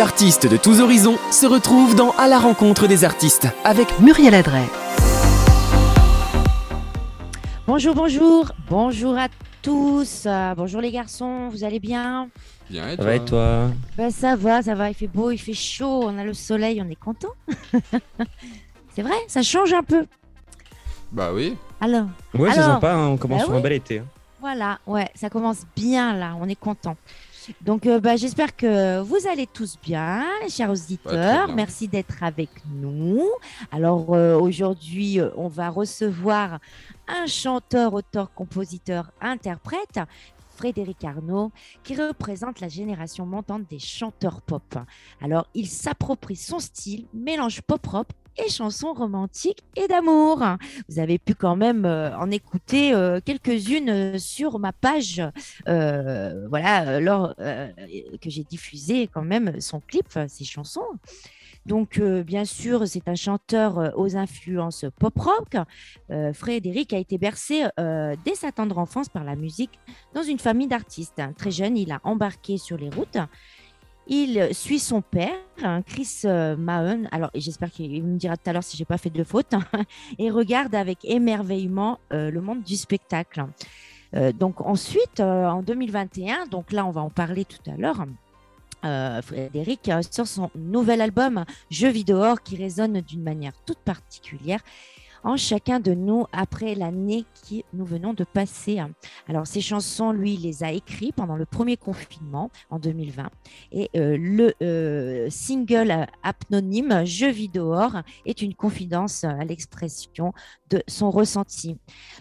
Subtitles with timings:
[0.00, 4.64] Artistes de tous horizons se retrouvent dans À la rencontre des artistes avec Muriel Adret.
[7.66, 9.26] Bonjour, bonjour, bonjour à
[9.62, 10.24] tous.
[10.26, 12.28] Euh, bonjour les garçons, vous allez bien?
[12.70, 13.04] Bien, et Ça toi?
[13.06, 13.70] va et toi?
[13.96, 16.80] Ben ça va, ça va, il fait beau, il fait chaud, on a le soleil,
[16.84, 17.32] on est content.
[18.94, 20.06] C'est vrai, ça change un peu.
[21.10, 21.56] Bah oui.
[21.80, 23.58] Alors, Ouais, c'est sympa, hein, on commence bah sur oui.
[23.60, 23.98] un bel été.
[24.00, 24.04] hein.
[24.40, 26.96] voilà, ouais, ça commence bien là, on est content.
[27.60, 31.46] Donc euh, bah, j'espère que vous allez tous bien, chers auditeurs.
[31.46, 31.54] bien.
[31.54, 33.22] Merci d'être avec nous.
[33.72, 36.58] Alors euh, aujourd'hui, euh, on va recevoir
[37.06, 40.00] un chanteur, auteur, compositeur, interprète.
[40.56, 41.52] Frédéric Arnaud,
[41.84, 44.76] qui représente la génération montante des chanteurs pop.
[45.22, 48.08] Alors, il s'approprie son style, mélange pop-rock
[48.44, 50.44] et chansons romantiques et d'amour.
[50.88, 55.22] Vous avez pu quand même euh, en écouter euh, quelques-unes euh, sur ma page,
[55.66, 60.86] voilà, lors que j'ai diffusé quand même son clip, ses chansons.
[61.66, 65.56] Donc, bien sûr, c'est un chanteur aux influences pop-rock.
[66.32, 69.78] Frédéric a été bercé dès sa tendre enfance par la musique
[70.14, 71.20] dans une famille d'artistes.
[71.36, 73.18] Très jeune, il a embarqué sur les routes.
[74.10, 77.04] Il suit son père, hein, Chris euh, Mahon.
[77.12, 79.52] Alors, j'espère qu'il me dira tout à l'heure si j'ai pas fait de faute.
[80.18, 83.44] et regarde avec émerveillement euh, le monde du spectacle.
[84.14, 88.06] Euh, donc ensuite, en 2021, donc là on va en parler tout à l'heure,
[89.22, 94.60] Frédéric sort son nouvel album Je vis dehors qui résonne d'une manière toute particulière
[95.24, 98.80] en chacun de nous après l'année que nous venons de passer.
[99.28, 103.30] Alors ces chansons, lui, il les a écrites pendant le premier confinement en 2020
[103.72, 110.32] et euh, le euh, single euh, apnonyme Je vis dehors est une confidence à l'expression
[110.70, 111.76] de son ressenti.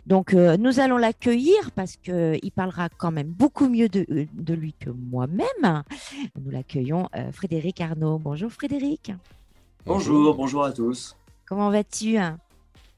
[0.05, 4.73] Donc, euh, nous allons l'accueillir parce qu'il parlera quand même beaucoup mieux de, de lui
[4.73, 5.83] que moi-même.
[6.39, 8.19] Nous l'accueillons, Frédéric Arnaud.
[8.19, 9.11] Bonjour Frédéric.
[9.85, 11.15] Bonjour, bonjour à tous.
[11.45, 12.17] Comment vas-tu?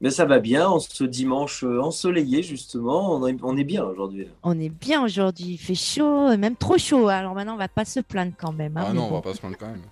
[0.02, 3.84] Mais ça va bien, en ce dimanche euh, ensoleillé justement, on est, on est bien
[3.84, 4.28] aujourd'hui.
[4.42, 5.46] On est bien aujourd'hui.
[5.52, 7.08] Il fait chaud, même trop chaud.
[7.08, 8.76] Alors maintenant, on va pas se plaindre quand même.
[8.78, 9.14] hein, Ah non, on bon.
[9.16, 9.82] va pas se plaindre quand même.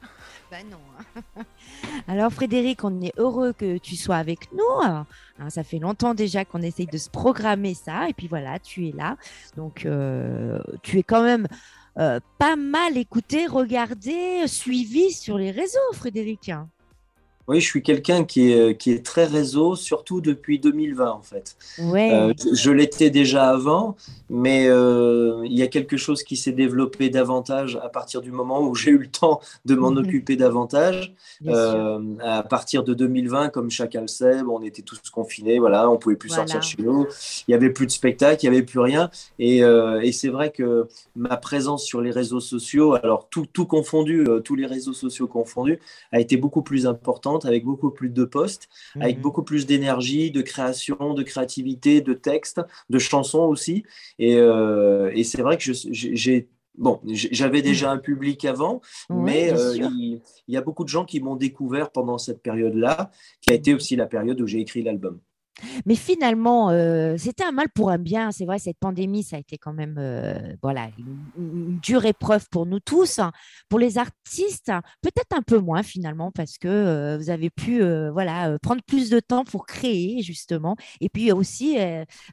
[0.51, 0.79] Bah non.
[1.37, 1.43] hein.
[2.09, 4.83] Alors Frédéric, on est heureux que tu sois avec nous.
[4.83, 5.05] Hein,
[5.51, 8.09] ça fait longtemps déjà qu'on essaye de se programmer ça.
[8.09, 9.19] Et puis voilà, tu es là.
[9.59, 11.49] Donc euh, tu es quand même
[11.99, 16.51] euh, pas mal écouté, regardé, suivi sur les réseaux, Frédéric.
[17.49, 21.57] Oui, je suis quelqu'un qui est, qui est très réseau, surtout depuis 2020 en fait.
[21.79, 22.13] Ouais.
[22.13, 23.97] Euh, je je l'étais déjà avant,
[24.29, 28.61] mais euh, il y a quelque chose qui s'est développé davantage à partir du moment
[28.61, 29.99] où j'ai eu le temps de m'en Mhm.
[29.99, 31.15] occuper davantage.
[31.47, 35.97] Euh, à partir de 2020, comme chacun le sait, on était tous confinés, voilà, on
[35.97, 36.47] pouvait plus Voilà.
[36.47, 37.07] sortir chez nous,
[37.47, 39.59] il y avait plus de spectacle, il y avait plus rien, et,
[40.03, 44.57] et c'est vrai que ma présence sur les réseaux sociaux, alors tout, tout confondu, tous
[44.57, 45.79] les réseaux sociaux confondus,
[46.13, 48.69] a été beaucoup plus importante, avec beaucoup plus de posts,
[49.01, 49.23] avec Mhm.
[49.23, 52.61] beaucoup plus d'énergie, de création, de créativité, de textes,
[52.91, 53.85] de chansons aussi,
[54.19, 58.81] et, euh, et c'est vrai que j'ai Bon, j'avais déjà un public avant,
[59.13, 63.11] mais euh, il, il y a beaucoup de gens qui m'ont découvert pendant cette période-là,
[63.41, 65.19] qui a été aussi la période où j'ai écrit l'album.
[65.87, 68.31] Mais finalement, euh, c'était un mal pour un bien.
[68.33, 72.67] C'est vrai, cette pandémie, ça a été quand même euh, voilà, une, dure épreuve pour
[72.67, 73.21] nous tous.
[73.69, 77.83] Pour les artistes, peut-être un peu moins finalement, parce que euh, vous avez pu
[78.13, 80.77] voilà, prendre plus de temps pour créer, justement.
[81.01, 81.77] Et puis aussi,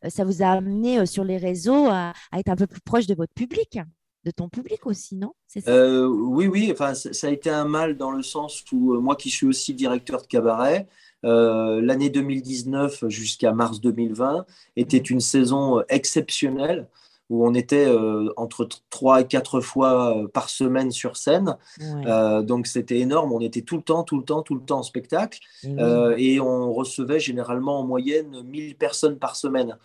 [0.07, 3.33] ça vous a amené sur les réseaux à, être un peu plus proche de votre
[3.33, 3.79] public,
[4.23, 5.33] de ton public aussi, non?
[5.67, 9.45] Oui, oui, enfin, ça a été un mal dans le sens où moi qui suis
[9.45, 10.87] aussi directeur de cabaret,
[11.25, 16.87] euh, l'année 2019 jusqu'à mars 2020 était une saison euh, exceptionnelle
[17.31, 21.57] où on était euh, entre 3 et 4 fois par semaine sur scène.
[21.79, 21.85] Ouais.
[22.05, 24.79] Euh, donc c'était énorme, on était tout le temps, tout le temps, tout le temps
[24.79, 25.39] en spectacle.
[25.65, 29.75] Euh, et on recevait généralement en moyenne 1000 personnes par semaine.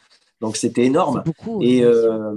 [0.41, 1.23] Donc c'était énorme.
[1.25, 1.63] Beaucoup.
[1.63, 2.35] Et euh,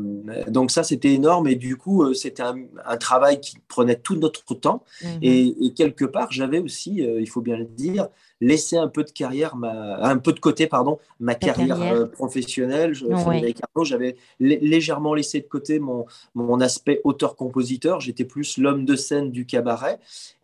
[0.47, 1.47] donc ça, c'était énorme.
[1.47, 4.83] Et du coup, c'était un, un travail qui prenait tout notre temps.
[5.01, 5.09] Mhm.
[5.21, 8.09] Et, et quelque part, j'avais aussi, euh, il faut bien le dire,
[8.41, 11.93] laissé un peu de carrière, ma, un peu de côté, pardon, ma carrière, carrière.
[11.95, 12.93] euh, professionnelle.
[12.93, 13.53] Je, Ouais.
[13.83, 17.99] J'avais lé- légèrement laissé de côté mon, mon aspect auteur-compositeur.
[18.01, 19.99] J'étais plus l'homme de scène du cabaret.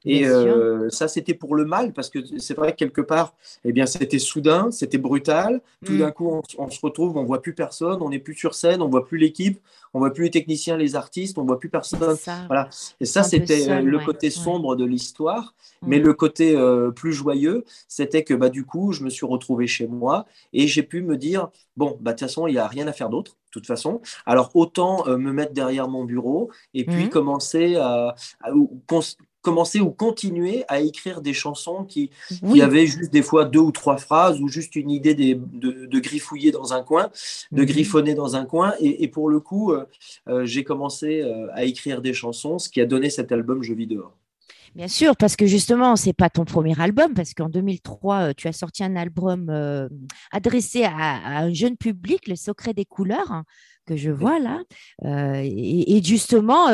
[0.05, 3.33] Et euh, ça, c'était pour le mal, parce que c'est vrai que quelque part,
[3.65, 5.61] eh bien, c'était soudain, c'était brutal.
[5.85, 5.97] Tout Mm.
[5.99, 8.81] d'un coup, on, on se retrouve, on voit plus personne, on n'est plus sur scène,
[8.81, 9.59] on voit plus l'équipe,
[9.93, 12.15] on voit plus les techniciens, les artistes, on voit plus personne.
[12.15, 12.45] Ça.
[12.47, 12.69] Voilà.
[12.99, 14.31] Et ça, c'était seul, le ouais, côté ouais.
[14.31, 15.53] sombre de l'histoire.
[15.85, 16.03] Mais Mm.
[16.03, 19.87] le côté euh, plus joyeux, c'était que bah, du coup, je me suis retrouvé chez
[19.87, 21.47] moi et j'ai pu me dire,
[21.77, 24.01] bon, bah, de toute façon, il n'y a rien à faire d'autre, de toute façon.
[24.25, 27.09] Alors, autant euh, me mettre derrière mon bureau et puis Mhm.
[27.09, 29.15] commencer à, à- ou cons-
[29.49, 33.71] commencer ou continuer à écrire des chansons qui, qui, avaient juste des fois deux ou
[33.71, 37.09] trois phrases ou juste une idée de, de, griffouiller dans un coin,
[37.51, 37.67] de mhm.
[37.67, 38.73] griffonner dans un coin.
[38.79, 39.73] Et, pour le coup,
[40.43, 41.23] j'ai commencé
[41.53, 44.15] à écrire des chansons, ce qui a donné cet album Je vis dehors.
[44.75, 48.47] Bien sûr, parce que justement, c'est pas ton premier album, parce qu'en 2003, euh, tu
[48.47, 49.89] as sorti un album euh,
[50.31, 53.45] adressé à, un jeune public, Le Secret des couleurs, hein,
[53.85, 54.59] que je vois là.
[55.05, 56.67] Euh, et, justement,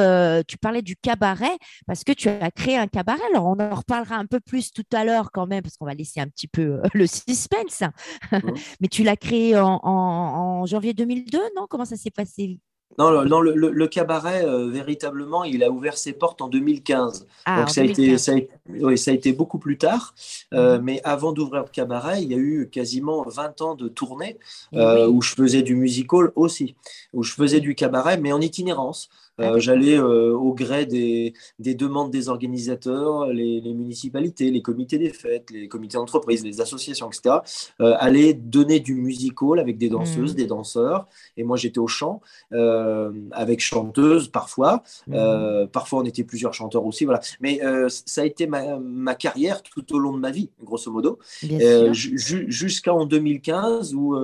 [0.44, 1.58] tu parlais du cabaret,
[1.88, 3.24] parce que tu as créé un cabaret.
[3.32, 5.94] Alors, on en reparlera un peu plus tout à l'heure quand même, parce qu'on va
[5.94, 7.84] laisser un petit peu le suspense.
[8.82, 11.68] Mais tu l'as créé en, en janvier 2002, non?
[11.70, 12.60] Comment ça s'est passé?
[12.98, 17.28] Non, le, cabaret, euh, véritablement, il a ouvert ses portes en 2015.
[17.46, 20.16] Ah, Donc, ça, A été, ça, a été, beaucoup plus tard.
[20.54, 20.84] Euh, mhm.
[20.84, 24.38] Mais avant d'ouvrir le cabaret, il y a eu quasiment 20 ans de tournée
[24.72, 26.76] eh euh, où je faisais du musical aussi,
[27.14, 29.10] où je faisais du cabaret, mais en itinérance.
[29.42, 35.52] Euh, j'allais euh, au gré des, demandes des organisateurs, les, municipalités, les comités des fêtes,
[35.52, 37.38] les comités d'entreprise, les associations, etc.
[37.82, 40.38] Euh, aller donner du musical avec des danseuses, mmh.
[40.38, 41.08] des danseurs.
[41.38, 42.22] Et moi, j'étais au chant
[43.32, 44.84] avec chanteuses parfois.
[45.08, 45.68] Mmh.
[45.72, 47.06] parfois, on était plusieurs chanteurs aussi.
[47.06, 47.20] Voilà.
[47.42, 47.60] Mais
[47.90, 51.20] ça a été ma, carrière tout au long de ma vie, grosso modo,
[51.92, 54.16] jusqu'en 2015 où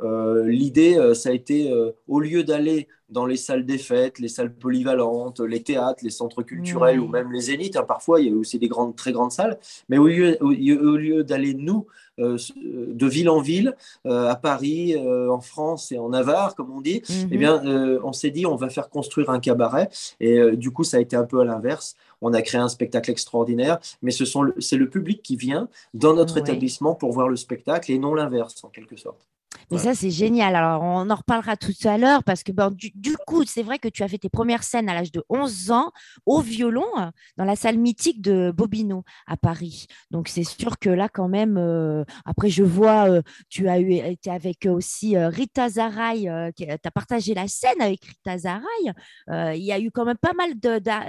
[0.00, 1.72] l'idée, ça a été,
[2.08, 6.42] au lieu d'aller dans les salles des fêtes, les salles polyvalentes, les théâtres, les centres
[6.42, 7.76] culturels ou même les zéniths.
[7.76, 9.58] Hein, parfois, il y a aussi des grandes, très grandes salles.
[9.88, 11.86] Mais au lieu, au, lieu d'aller, nous,
[12.18, 13.76] euh, de ville en ville,
[14.06, 17.62] euh, à Paris, euh, en France et en Navarre, comme on dit, eh bien,
[18.02, 19.88] on s'est dit, on va faire construire un cabaret.
[20.18, 21.94] Et du coup, ça a été un peu à l'inverse.
[22.20, 26.14] On a créé un spectacle extraordinaire, mais ce sont c'est le public qui vient dans
[26.14, 29.26] notre établissement pour voir le spectacle et non l'inverse, en quelque sorte.
[29.70, 30.54] Mais ça, c'est génial.
[30.54, 33.88] Alors, on en reparlera tout à l'heure parce que ben, du, coup, c'est vrai que
[33.88, 35.90] tu as fait tes premières scènes à l'âge de 11 ans
[36.24, 39.86] au violon euh, dans la salle mythique de Bobino à Paris.
[40.12, 43.94] Donc, c'est sûr que là, quand même, euh, après, je vois, euh, tu as eu,
[43.94, 49.56] été avec aussi Rita Zaraï, tu as partagé la scène avec Rita Zaraï.
[49.56, 50.54] il y a eu quand même pas mal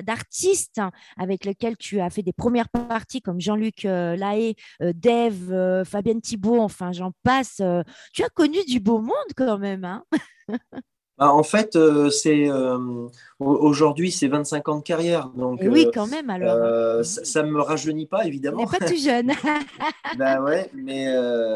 [0.04, 6.22] d'artistes hein, avec lesquels tu as fait des premières parties comme Jean-Luc Lahaye, Dave, Fabienne
[6.22, 7.62] Thibault, enfin, j'en passe.
[8.14, 9.86] tu as connu du beau monde quand même.
[9.86, 10.04] Hein
[11.18, 13.08] bah, en fait, euh, c'est euh,
[13.40, 17.04] aujourd'hui c'est 25 ans de carrière, donc oui, euh, quand même alors.
[17.04, 18.66] ça, ne me rajeunit pas évidemment.
[18.66, 19.32] pas tout jeune.
[20.18, 21.08] bah ouais, mais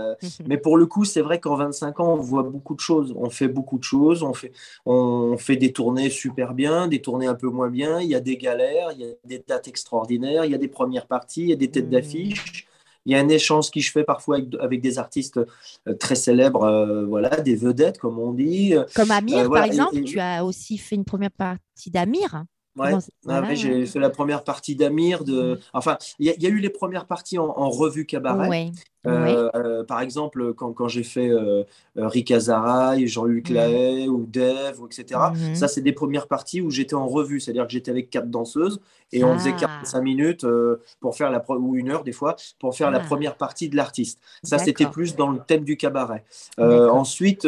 [0.47, 3.13] mais pour le coup, c'est vrai qu'en 25 ans, on voit beaucoup de choses.
[3.15, 4.23] On fait beaucoup de choses.
[4.23, 4.51] On fait
[4.85, 8.01] on fait des tournées super bien, des tournées un peu moins bien.
[8.01, 10.67] Il y a des galères, il y a des dates extraordinaires, il y a des
[10.67, 11.91] premières parties, il y a des têtes mmh.
[11.91, 12.67] d'affiche.
[13.05, 15.39] Il y a un échange qui je fais parfois avec, des artistes
[15.87, 18.75] euh, très célèbres, euh, voilà, des vedettes, comme on dit.
[18.95, 20.03] Comme Amir, euh, par exemple.
[20.03, 22.45] Tu as aussi fait une première partie d'Amir.
[22.77, 22.93] Ouais.
[23.55, 25.23] j'ai fait la première partie d'Amir.
[25.23, 25.59] De...
[25.73, 28.71] Enfin, il y, a eu les premières parties en, revue cabaret.
[29.07, 31.63] Euh, euh, par exemple, quand, quand j'ai fait euh,
[31.95, 33.53] Rick Azaraï, Jean-Luc mm.
[33.53, 35.55] Lahaye ou Dev, etc., mm-hmm.
[35.55, 38.79] ça, c'est des premières parties où j'étais en revue, c'est-à-dire que j'étais avec quatre danseuses
[39.11, 40.01] et on faisait 45 ah.
[40.01, 40.45] minutes
[40.99, 43.05] pour faire la ou une heure des fois pour faire la ah.
[43.05, 44.19] première partie de l'artiste.
[44.43, 46.23] Ça, c'était plus dans le thème du cabaret.
[46.57, 47.47] ensuite,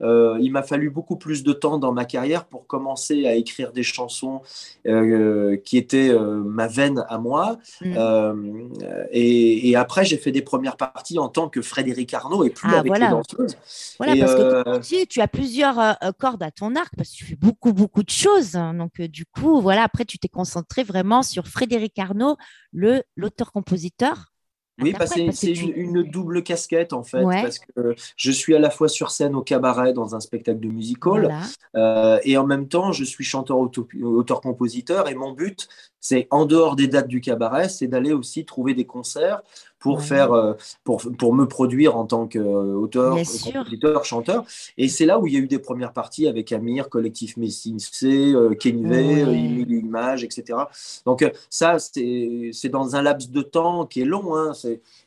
[0.00, 3.82] il m'a fallu beaucoup plus de temps dans ma carrière pour commencer à écrire des
[3.82, 4.42] chansons
[4.84, 7.58] qui étaient ma veine à moi.
[7.80, 8.72] Mm.
[9.10, 12.70] Et, et, après, j'ai fait des premières parties en tant que Frédéric Arnaud et plus
[12.72, 13.06] ah, avec voilà.
[13.06, 13.56] les danseuses.
[13.98, 17.16] Voilà, parce que euh, tu as plusieurs euh, euh, cordes à ton arc parce que
[17.16, 18.56] tu fais beaucoup, beaucoup de choses.
[18.56, 18.74] Hein.
[18.74, 22.36] Donc, du coup, voilà, après, tu t'es concentré vraiment sur Frédéric Arnaud,
[22.72, 24.32] le l'auteur-compositeur.
[24.80, 28.88] Oui, bah, c'est une, double casquette en fait, parce que je suis à la fois
[28.88, 31.34] sur scène au cabaret dans un spectacle de musical,
[31.76, 35.68] euh, et en même temps je suis chanteur auteur-compositeur, et mon but,
[36.02, 39.40] c'est en dehors des dates du cabaret, c'est d'aller aussi trouver des concerts
[39.82, 40.54] pour faire, euh,
[40.84, 44.44] pour, pour me produire en tant qu'auteur, compositeur, chanteur.
[44.78, 47.80] Et c'est là où il y a eu des premières parties avec Amir, Collectif Messine
[47.80, 50.58] C, euh, Kenny V, Image, etc.
[51.04, 54.36] Donc ça, c'est dans un laps de temps qui est long.
[54.36, 54.52] Hein,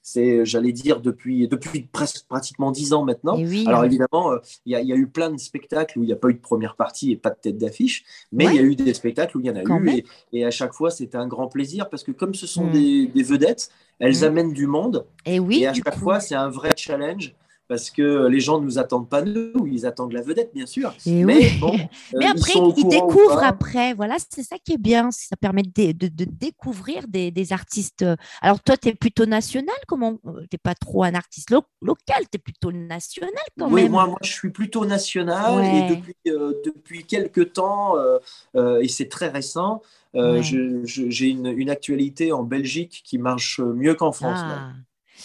[0.01, 3.37] c'est, j'allais dire, depuis, depuis presque pratiquement dix ans maintenant.
[3.65, 6.29] Alors évidemment, euh, il y, a eu plein de spectacles où il n'y a pas
[6.29, 8.93] eu de première partie et pas de tête d'affiche, mais il y a eu des
[8.93, 10.03] spectacles où il y en a eu.
[10.33, 12.71] Et, à chaque fois, c'était un grand plaisir parce que comme ce sont hmm.
[13.13, 14.23] des, vedettes, elles hmm.
[14.25, 15.05] amènent du monde.
[15.25, 15.63] Et oui.
[15.63, 17.35] Et à chaque fois, c'est un vrai challenge
[17.67, 20.93] parce que les gens ne nous attendent pas nous, ils attendent la vedette, bien sûr.
[21.05, 21.59] Et mais oui.
[21.59, 21.73] bon,
[22.13, 23.93] euh, Mais après, ils, découvrent après.
[23.93, 25.09] Voilà, c'est ça qui est bien.
[25.11, 28.03] Ça permet de, de- de découvrir des, des artistes.
[28.03, 29.75] euh, Alors, toi, tu es plutôt national.
[29.87, 33.83] Comment Tu n'es pas trop un artiste lo- local, tu es plutôt national quand Oui,
[33.83, 33.91] même.
[33.91, 35.77] moi, moi, je suis plutôt national Ouais.
[35.77, 38.19] et depuis, euh, depuis quelques temps, euh,
[38.55, 39.81] euh, et c'est très récent,
[40.15, 40.83] euh, Ouais.
[40.83, 44.39] j'ai une, une actualité en Belgique qui marche mieux qu'en France.
[44.43, 44.73] Ah.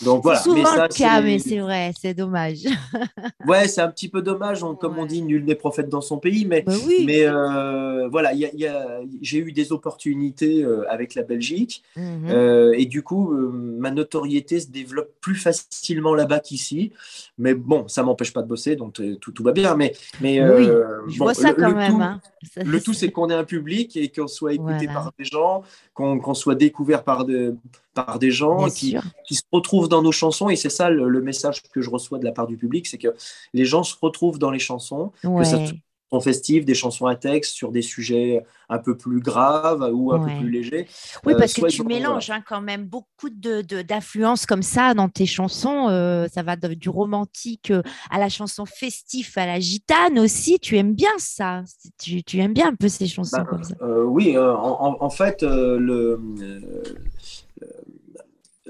[0.02, 0.38] Donc voilà.
[0.38, 2.58] c'est souvent mais ça, le cas, mais c'est vrai, c'est dommage.
[3.46, 6.18] Ouais, c'est un petit peu dommage, on- comme on dit, nul n'est prophète dans son
[6.18, 7.04] pays, mais, Bah oui.
[7.06, 11.14] mais euh, voilà, il y a- il y a- j'ai eu des opportunités euh, avec
[11.14, 12.28] la Belgique Mhm.
[12.30, 16.92] euh, et du coup, ma notoriété se développe plus facilement là-bas qu'ici.
[17.38, 19.74] Mais bon, ça m'empêche pas de bosser, donc tout, tout va bien.
[19.74, 20.66] Mais, mais Oui,
[21.08, 21.92] Je bon, vois ça le- quand le même.
[21.92, 22.20] tout- hein.
[22.56, 24.92] Le tout, c'est qu'on ait un public et qu'on soit écouté Voilà.
[24.92, 25.62] par des gens,
[25.94, 27.54] qu'on qu'on soit découvert par, de-
[27.94, 30.48] par des gens qui, qui se retrouvent dans nos chansons.
[30.48, 32.98] Et c'est ça le, le message que je reçois de la part du public, c'est
[32.98, 33.14] que
[33.52, 35.44] les gens se retrouvent dans les chansons, que ça Ouais.
[35.44, 39.88] soit des chansons festives, des chansons à texte sur des sujets un peu plus graves
[39.92, 40.32] ou un Ouais.
[40.34, 40.88] peu plus légers.
[41.24, 44.94] Oui, Euh, parce que tu mélanges hein, quand même beaucoup de, de- d'influences comme ça
[44.94, 45.88] dans tes chansons.
[45.88, 50.58] euh, ça va de- du romantique euh, à la chanson festive, à la gitane aussi.
[50.60, 51.62] Tu aimes bien ça.
[52.00, 53.74] Tu, tu aimes bien un peu ces chansons Ben, comme ça.
[53.82, 56.20] euh, oui, en, en- fait, le,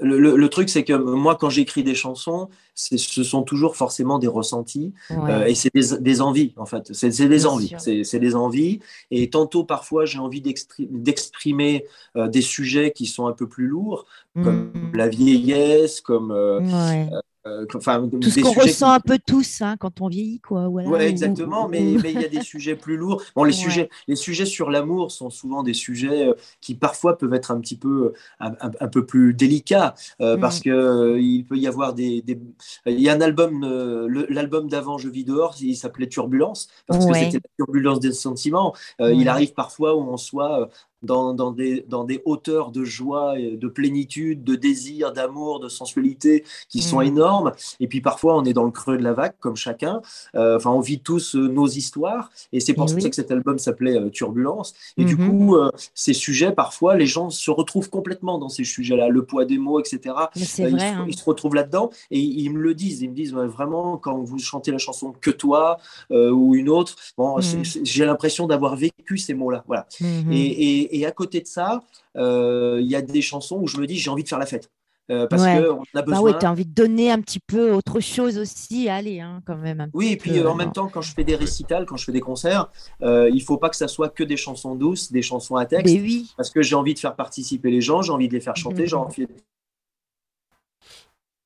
[0.01, 4.19] le, le- le truc, c'est que moi, quand j'écris des chansons, ce sont toujours forcément
[4.19, 5.31] des ressentis Ouais.
[5.31, 6.93] euh, et c'est des, des envies, en fait.
[6.93, 7.73] C'est des envies.
[7.77, 8.79] C'est des envies.
[9.11, 11.85] Et tantôt, parfois, j'ai envie d'exprimer
[12.17, 14.91] euh, des sujets qui sont un peu plus lourds, comme Mhm.
[14.95, 16.31] la vieillesse, comme.
[16.31, 17.09] euh, Ouais.
[17.47, 20.67] Euh, enfin, Tout ce qu'on ressent qui- un peu tous hein, quand on vieillit, quoi.
[20.67, 20.89] Voilà.
[20.89, 23.21] Ouais, Ou- exactement, ou- mais il y a des sujets plus lourds.
[23.35, 23.57] Bon, les Ouais.
[23.57, 27.59] sujets, les sujets sur l'amour sont souvent des sujets euh, qui parfois peuvent être un
[27.59, 30.39] petit peu un, un- peu plus délicats euh, Mm.
[30.39, 32.39] parce que euh, il peut y avoir des, des-
[32.85, 37.05] il y a un album, euh, l'album d'avant Je vis dehors, il s'appelait Turbulence parce
[37.05, 37.11] Ouais.
[37.11, 38.73] que c'était la turbulence des sentiments.
[38.99, 40.65] Euh, Il arrive parfois où on soit euh,
[41.03, 46.43] dans, dans des, dans des hauteurs de joie, de plénitude, de désir, d'amour, de sensualité
[46.69, 47.03] qui sont Mm.
[47.07, 47.51] énormes.
[47.79, 50.01] Et puis parfois, on est dans le creux de la vague, comme chacun.
[50.35, 52.29] Euh, Enfin, on vit tous euh, nos histoires.
[52.53, 54.73] Et c'est pour Et ça que cet album s'appelait euh, Turbulence.
[54.97, 55.29] Et du Mhm.
[55.29, 55.55] coup,
[55.95, 59.09] ces sujets, parfois, les gens se retrouvent complètement dans ces sujets-là.
[59.09, 60.13] Le poids des mots, etc.
[60.35, 61.05] Ils, hein.
[61.07, 63.01] ils se retrouvent là-dedans et ils, ils me le disent.
[63.01, 65.77] Ils me disent vraiment, quand vous chantez la chanson Que toi
[66.09, 69.63] ou une autre, bon, c'est- j'ai l'impression d'avoir vécu ces mots-là.
[69.67, 69.87] Voilà.
[69.99, 70.31] Mhm.
[70.31, 71.81] Et, et- et à côté de ça,
[72.17, 74.45] euh, il y a des chansons où je me dis j'ai envie de faire la
[74.45, 74.69] fête.
[75.09, 75.61] Euh, parce Ouais.
[75.61, 76.21] qu'on a Bah besoin.
[76.21, 78.87] oui, tu as envie de donner un petit peu autre chose aussi.
[78.87, 79.81] Allez, hein, quand même.
[79.81, 81.97] un Oui, et puis peu, euh, en même temps, quand je fais des récitals, quand
[81.97, 82.69] je fais des concerts,
[83.01, 85.93] euh, il faut pas que ça soit que des chansons douces, des chansons à texte,
[85.93, 86.31] Mais oui.
[86.37, 88.83] parce que j'ai envie de faire participer les gens, j'ai envie de les faire chanter,
[88.83, 88.87] Mhm.
[88.87, 89.31] j'ai envie de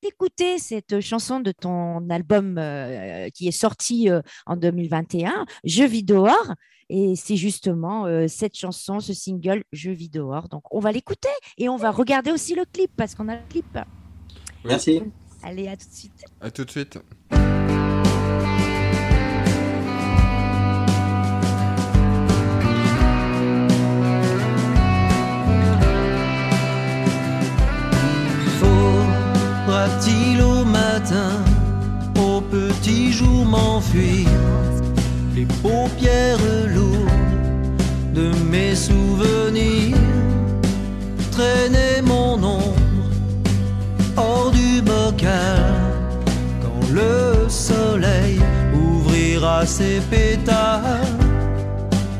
[0.07, 6.03] écouter cette chanson de ton album euh, qui est sorti euh, en 2021, Je vis
[6.03, 6.53] dehors.
[6.89, 10.49] Et c'est justement euh, cette chanson, ce single, Je vis dehors.
[10.49, 13.47] Donc, on va l'écouter et on va regarder aussi le clip parce qu'on a le
[13.49, 13.77] clip.
[14.63, 15.01] Merci.
[15.43, 16.25] Allez, à tout de suite.
[16.41, 16.99] À tout de suite.
[49.77, 51.17] Ses pétales,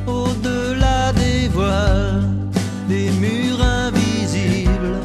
[0.06, 2.28] au-delà des voiles,
[2.90, 4.98] des murs invisibles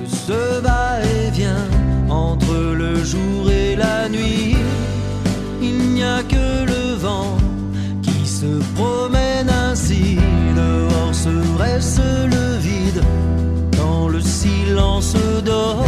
[0.00, 1.68] de ce va-et-vient
[2.08, 4.56] entre le jour et la nuit.
[5.62, 7.36] Il n'y a que le vent
[8.02, 10.18] qui se promène ainsi.
[10.56, 13.02] Dehors serait-ce le vide
[13.76, 15.86] quand le silence dort.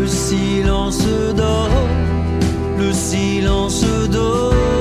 [0.00, 1.86] Le silence dort.
[2.80, 4.71] Le silence dort.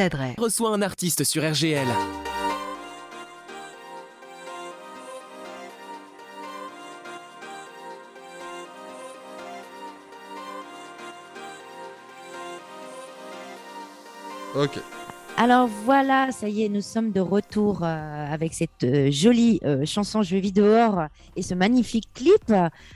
[0.00, 0.34] Adret.
[0.38, 1.88] reçoit un artiste sur RGL.
[14.54, 14.93] Ok.
[15.36, 19.84] Alors voilà, ça y est, nous sommes de retour euh, avec cette euh, jolie euh,
[19.84, 21.02] chanson Je vis dehors
[21.34, 22.52] et ce magnifique clip.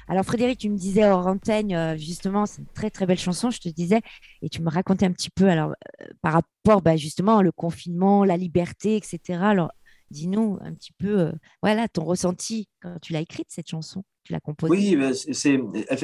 [0.07, 3.51] Alors Frédéric, tu me disais hors antenne, euh, justement, c'est une très très belle chanson,
[3.51, 4.01] je te disais,
[4.43, 5.71] et tu me racontais un petit peu alors
[6.01, 9.41] euh, par rapport bah, justement le confinement, la liberté, etc.
[9.43, 9.73] Alors
[10.11, 14.05] dis-nous un petit peu, euh, voilà, ton ressenti quand tu l'as écrite cette chanson,
[14.41, 14.71] composée.
[14.71, 15.61] Oui, ben, c'est-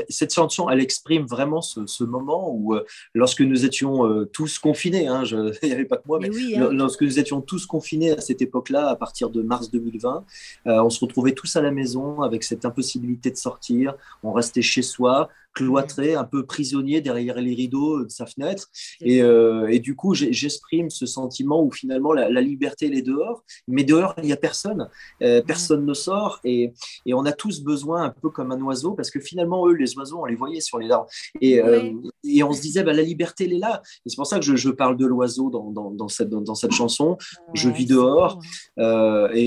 [0.08, 2.84] cette chanson, elle exprime vraiment ce, ce moment où, euh,
[3.14, 6.28] lorsque nous étions euh, tous confinés, hein, je- il n'y avait pas que moi, mais
[6.30, 6.68] Mais oui, hein.
[6.72, 10.24] Lorsque nous étions tous confinés à cette époque-là, à partir de mars 2020,
[10.66, 13.94] euh, on se retrouvait tous à la maison avec cette impossibilité de sortir.
[14.22, 18.68] On restait chez soi, cloîtré, un peu prisonnier derrière les rideaux de sa fenêtre.
[19.00, 23.02] Et, euh, et du coup, j'exprime ce sentiment où finalement la, la liberté, elle est
[23.02, 24.88] dehors, mais dehors, il n'y a personne.
[25.22, 26.72] Euh, personne ne sort et,
[27.06, 29.96] et on a tous besoin, un peu comme un oiseau, parce que finalement, eux, les
[29.96, 31.08] oiseaux, on les voyait sur les arbres.
[31.40, 31.92] Et, euh,
[32.24, 33.80] et on se disait, bah, la liberté, elle est là.
[34.04, 36.40] Et c'est pour ça que je, je parle de l'oiseau dans, dans, dans cette, dans,
[36.40, 37.16] dans cette chanson.
[37.54, 38.40] je vis dehors.
[38.78, 39.28] hein.
[39.34, 39.44] Et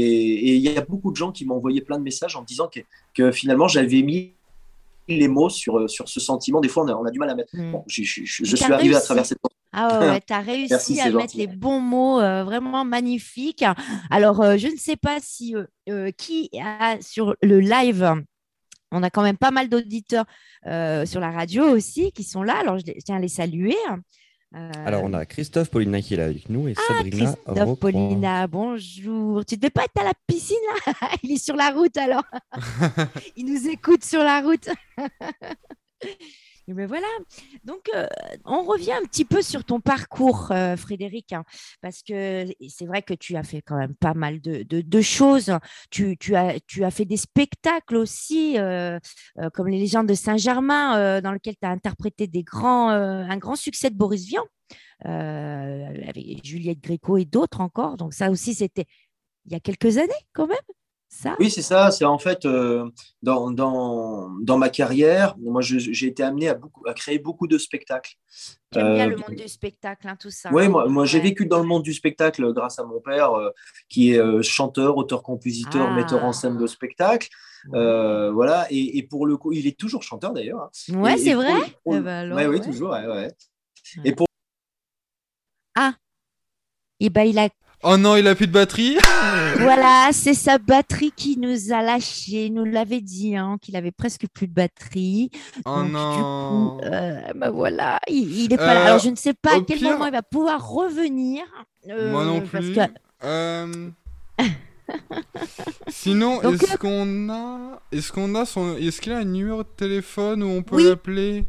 [0.47, 2.45] et il y a beaucoup de gens qui m'ont envoyé plein de messages en me
[2.45, 2.79] disant que,
[3.13, 4.33] que finalement, j'avais mis
[5.07, 6.59] les mots sur, sur ce sentiment.
[6.61, 7.55] Des fois, on a, on a du mal à mettre.
[7.55, 7.71] Mm.
[7.71, 9.39] Bon, je, je- je- Mais je t'as suis arrivé à travers cette
[9.73, 11.37] Ah ouais, ouais, t'as réussi Merci, à mettre gentil.
[11.37, 13.63] les bons mots, euh, vraiment magnifiques.
[14.09, 18.13] Alors, euh, je ne sais pas si euh, euh, qui a sur le live.
[18.91, 20.25] On a quand même pas mal d'auditeurs
[20.65, 22.55] euh, sur la radio aussi qui sont là.
[22.59, 23.75] Alors, je, je tiens à les saluer.
[24.55, 27.67] Euh, Alors, on a Christophe Paulina qui est là avec nous et Sabrina Ah, Christophe,
[27.67, 27.91] Rocroy.
[27.91, 29.45] Paulina, bonjour.
[29.45, 30.55] Tu devais pas être à la piscine
[30.85, 32.23] là Il est sur la route alors.
[33.35, 34.69] Il nous écoute sur la route.
[36.69, 37.07] Et ben voilà.
[37.63, 38.07] Donc, euh,
[38.43, 41.45] on revient un petit peu sur ton parcours, euh, Frédéric, hein,
[41.81, 45.53] parce que c'est vrai que tu as fait quand même pas mal de, choses.
[45.91, 48.99] Tu, as, fait des spectacles aussi, euh,
[49.53, 53.89] comme les légendes de Saint-Germain, dans lequel tu as interprété des grands, un grand succès
[53.89, 54.43] de Boris Vian,
[55.05, 57.95] avec Juliette Gréco et d'autres encore.
[57.95, 58.85] Donc, ça aussi, c'était
[59.45, 60.57] il y a quelques années quand même.
[61.09, 61.89] Ça Oui, c'est ça.
[61.91, 62.89] C'est en fait euh,
[63.23, 67.57] dans, dans, dans ma carrière, moi, j'ai été amené à, beaucoup, à créer beaucoup de
[67.57, 68.15] spectacles.
[68.71, 70.49] Tu aimes bien Euh, le monde du spectacle, hein, tout ça.
[70.53, 70.69] Oui, hein.
[70.69, 71.23] moi, moi j'ai Ouais.
[71.23, 73.49] vécu dans le monde du spectacle grâce à mon père, euh,
[73.89, 75.93] qui est euh, chanteur, auteur-compositeur, Ah.
[75.93, 77.29] metteur en scène de spectacle.
[77.73, 80.69] Euh, voilà, et, et pour le coup, il est toujours chanteur d'ailleurs.
[80.89, 80.93] hein.
[81.01, 81.53] Ouais, c'est vrai?
[81.83, 82.65] pour Eh ben alors, ouais, oui, ouais.
[82.65, 82.91] toujours.
[82.91, 83.13] ouais, ouais.
[83.15, 83.31] Ouais.
[84.05, 84.27] Et pour
[86.99, 87.49] Et ben, il a
[87.89, 88.97] Oh non, il a plus de batterie
[89.59, 92.47] Voilà, c'est sa batterie qui nous a lâché.
[92.47, 95.29] Il nous l'avait dit, hein, qu'il avait presque plus de batterie.
[95.65, 98.81] Oh Donc, du non coup, euh, ben voilà, il, il est pas là.
[98.81, 101.43] Euh, Alors, je ne sais pas à quel pire- moment il va pouvoir revenir.
[101.89, 102.75] euh, Moi non parce plus.
[102.75, 103.91] que-
[105.89, 110.43] Sinon, est-ce qu'on a, est-ce qu'on a son, est-ce qu'il a un numéro de téléphone
[110.43, 110.83] où on peut Oui.
[110.85, 111.45] l'appeler?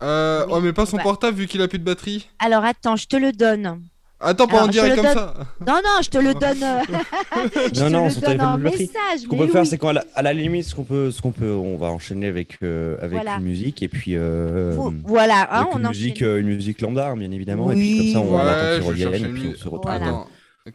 [0.00, 0.06] Oui,
[0.50, 1.02] Oh, mais pas son bah.
[1.02, 2.28] portable vu qu'il a plus de batterie.
[2.38, 3.82] Alors, attends, je te le donne.
[4.18, 5.14] Attends, pas en direct comme donne.
[5.14, 5.34] ça.
[5.66, 6.62] Non, non, je te le donne.
[6.62, 6.80] euh,
[7.74, 8.88] je Non, te non, le son donne en message.
[9.22, 9.66] Ce qu'on peut faire, oui.
[9.66, 12.26] c'est qu'à la, à la limite, ce qu'on peut, ce qu'on peut, on va enchaîner
[12.28, 13.36] avec avec Voilà.
[13.36, 16.80] une musique et puis euh, Faut- Voilà, hein, avec on une musique, euh, une musique
[16.80, 17.70] lambda, bien évidemment.
[17.72, 19.80] Et puis Oui, comme ça, on Ouais, je reviennent et puis on se retrouve.
[19.84, 20.24] Voilà.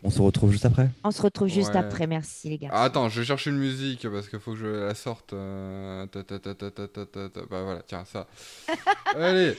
[0.03, 2.69] On se retrouve juste après On se retrouve juste après, merci les gars.
[2.71, 5.33] Ah, attends, je cherche une musique parce qu'il faut que je la sorte.
[5.33, 6.53] Euh, ta, ta, ta,
[7.49, 8.27] bah voilà, tiens, ça.
[9.15, 9.55] Allez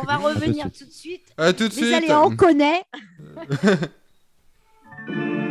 [0.00, 1.24] On va revenir tout de suite.
[1.36, 2.82] Tout de suite Allez, on connaît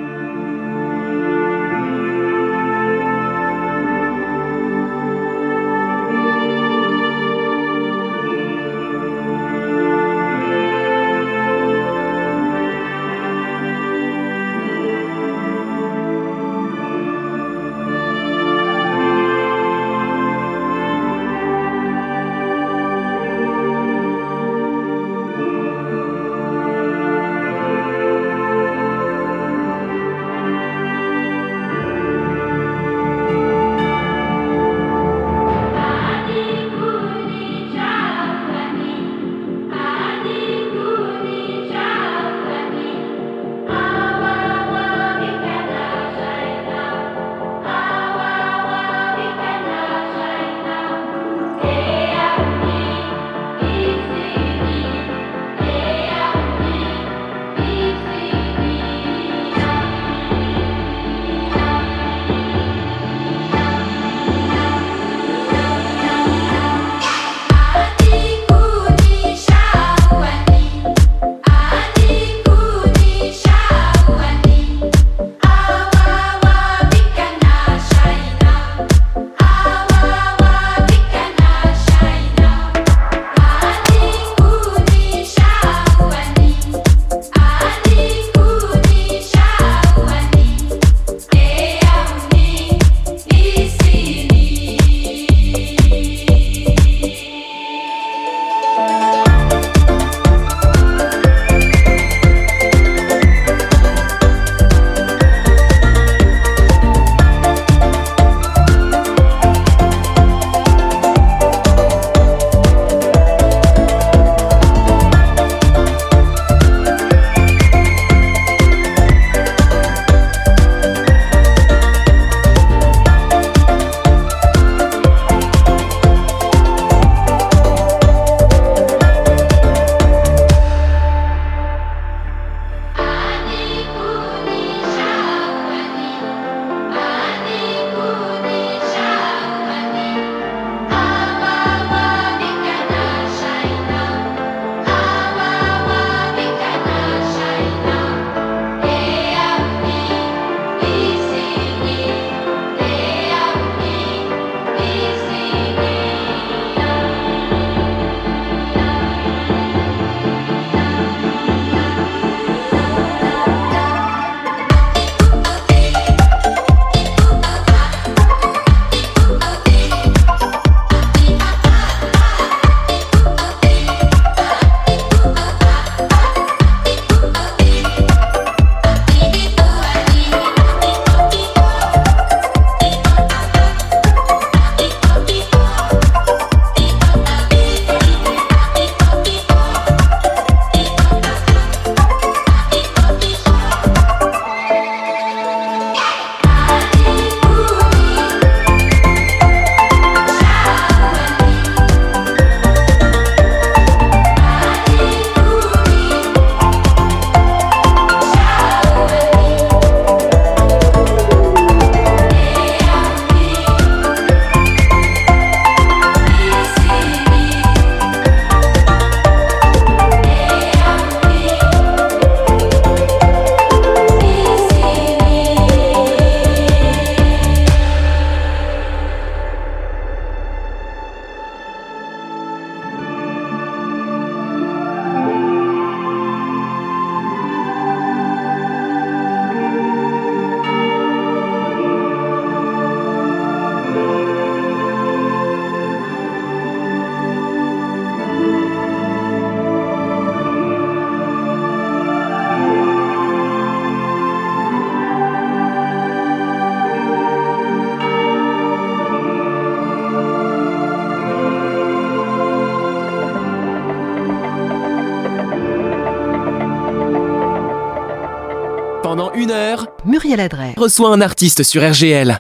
[270.40, 270.74] Adret.
[270.78, 272.38] reçoit un artiste sur RGL.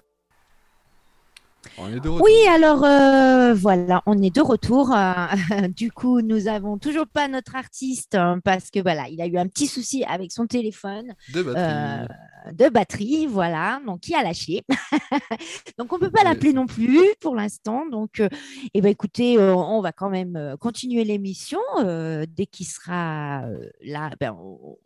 [1.77, 2.21] On est de retour.
[2.21, 4.93] Oui, alors euh, voilà, on est de retour.
[4.95, 9.25] Euh, du coup, nous avons toujours pas notre artiste hein, parce que voilà, il a
[9.27, 11.63] eu un petit souci avec son téléphone De batterie.
[11.65, 14.63] euh, de batterie, voilà, donc il a lâché.
[15.77, 16.29] donc on peut pas Oui.
[16.29, 17.85] l'appeler non plus pour l'instant.
[17.91, 18.29] Donc, euh,
[18.73, 23.67] eh ben écoutez, euh, on va quand même continuer l'émission euh, dès qu'il sera euh,
[23.83, 24.11] là.
[24.19, 24.77] Ben, on-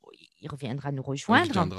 [0.42, 1.76] il reviendra nous On rejoindre.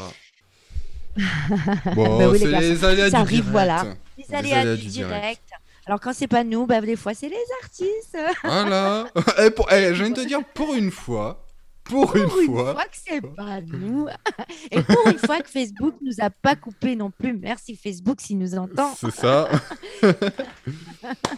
[1.94, 3.50] Bon, Bah oui, les gars, les aléas ça du arrive, direct.
[3.52, 3.84] voilà.
[4.18, 5.10] Les Les aléas aléas du direct.
[5.20, 5.42] direct.
[5.86, 8.16] Alors quand c'est pas nous, bah, des fois c'est les artistes.
[8.44, 9.06] Voilà.
[9.44, 11.46] Eh, pour- eh, je viens de te dire, pour une fois,
[11.84, 14.06] pour une Pour une fois, fois que c'est pas nous.
[14.70, 17.32] Et pour une fois que Facebook nous a pas coupé non plus.
[17.36, 18.94] Merci Facebook s'il nous entend.
[18.96, 19.48] c'est ça.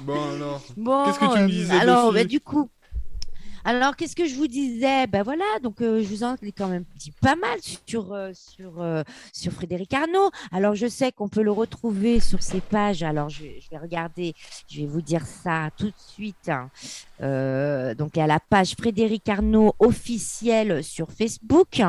[0.03, 2.69] bon alors, Bon, Qu'est-ce que tu me disais alors, bah, du coup,
[3.65, 5.07] alors qu'est-ce que je vous disais?
[5.07, 8.31] Ben voilà, donc euh, je vous en ai quand même dit pas mal sur euh,
[8.35, 10.31] sur euh, sur Frédéric Arnaud.
[10.51, 13.03] Alors je sais qu'on peut le retrouver sur ses pages.
[13.03, 14.35] Alors je, vais regarder,
[14.69, 16.49] je vais vous dire ça tout de suite.
[16.49, 16.71] hein.
[17.99, 21.81] Donc à la page Frédéric Arnaud officielle sur Facebook.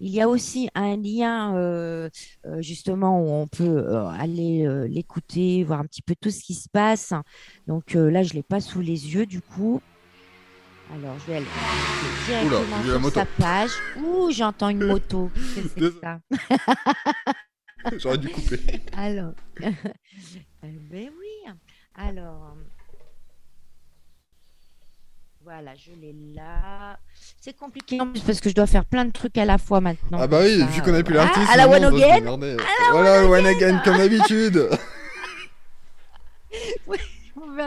[0.00, 2.08] Il y a aussi un lien
[2.58, 3.86] justement où on peut
[4.18, 7.12] aller l'écouter, voir un petit peu tout ce qui se passe.
[7.66, 9.80] Donc euh, là, je l'ai pas sous les yeux du coup.
[10.94, 11.46] Alors, je vais aller
[12.26, 13.20] directement Oula, j'ai la sur moto.
[13.20, 13.70] sa page.
[13.96, 15.30] Ouh, j'entends une moto.
[15.54, 16.20] Qu'est-ce que c'est ça
[17.98, 18.60] j'aurais dû couper.
[18.96, 19.70] Alors, euh,
[20.62, 21.52] ben oui.
[21.94, 22.54] Alors,
[25.42, 26.98] voilà, je l'ai là.
[27.40, 29.80] C'est compliqué en plus parce que je dois faire plein de trucs à la fois
[29.80, 30.18] maintenant.
[30.20, 32.38] Ah bah oui, vu qu'on a plus euh, l'artiste, ah, à la one again.
[32.92, 34.68] Voilà, one again comme d'habitude.
[36.84, 36.96] pour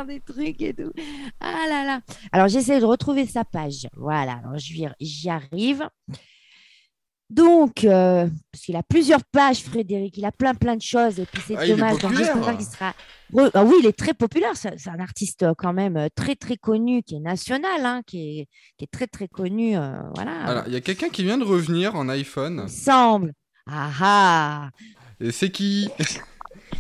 [0.06, 0.92] des trucs et tout.
[1.40, 2.02] Ah là là.
[2.32, 3.88] Alors, j'essaie de retrouver sa page.
[3.96, 5.88] Voilà, alors j'y arrive.
[7.30, 11.26] Donc, euh, parce qu'il a plusieurs pages, Frédéric, il a plein plein de choses et
[11.26, 11.92] puis c'est Ah, dommage.
[11.94, 12.34] Donc, populaire.
[12.36, 12.94] j'espère qu'il sera.
[13.34, 14.52] re- Ah oui, il est très populaire.
[14.56, 18.40] C'est un artiste euh, quand même euh, très très connu, qui est national, hein, qui,
[18.42, 19.78] est, qui est très très connu.
[19.78, 20.44] euh, voilà.
[20.44, 22.64] Alors, il y a quelqu'un qui vient de revenir en iPhone.
[22.68, 23.32] Il semble.
[23.66, 24.70] Ah ah.
[25.22, 25.88] Et c'est qui?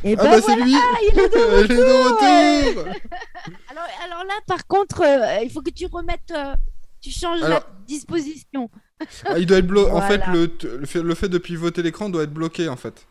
[0.04, 0.74] Et Ah ben bah voilà, c'est lui
[1.14, 2.86] il est de Il est de retour
[3.70, 6.56] Alors, alors là, par contre, euh, il faut que tu remettes, euh,
[7.02, 8.70] tu changes Alors- la disposition.
[9.26, 9.92] Ah, Il doit être bloqué.
[9.92, 10.34] En fait, Voilà.
[10.34, 13.08] le, le fait, le fait de pivoter l'écran doit être bloqué en fait.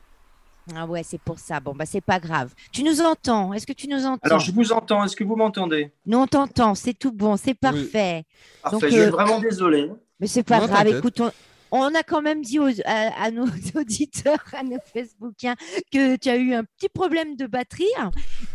[0.77, 1.59] Ah ouais, c'est pour ça.
[1.59, 2.55] Bon, bah c'est pas grave.
[2.71, 3.53] Tu nous entends?
[3.53, 4.21] Est-ce que tu nous entends?
[4.23, 5.03] Alors, je vous entends.
[5.05, 5.91] Est-ce que vous m'entendez?
[6.07, 6.77] Nous, on t'entend.
[6.77, 7.37] C'est tout bon.
[7.37, 8.25] C'est parfait.
[8.63, 8.71] Parfait.
[8.71, 9.91] Donc, je euh, suis vraiment désolé.
[10.21, 10.87] Mais c'est pas Non, grave.
[10.87, 11.33] Écoute, on,
[11.73, 15.55] on a quand même dit aux- à, à nos auditeurs, à nos Facebookiens,
[15.93, 17.85] que tu as eu un petit problème de batterie.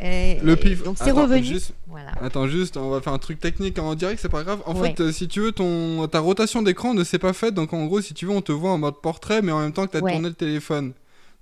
[0.01, 0.84] Et- Le pif.
[0.84, 1.43] Donc, c'est revenu.
[1.43, 2.12] juste- Voilà.
[2.21, 4.62] Attends, juste, on va faire un truc technique en direct, c'est pas grave.
[4.65, 4.89] En Ouais.
[4.89, 7.54] fait, euh, si tu veux, ton, ta rotation d'écran ne s'est pas faite.
[7.54, 9.71] Donc, en gros, si tu veux, on te voit en mode portrait, mais en même
[9.73, 10.12] temps que tu as Ouais.
[10.13, 10.93] tourné le téléphone.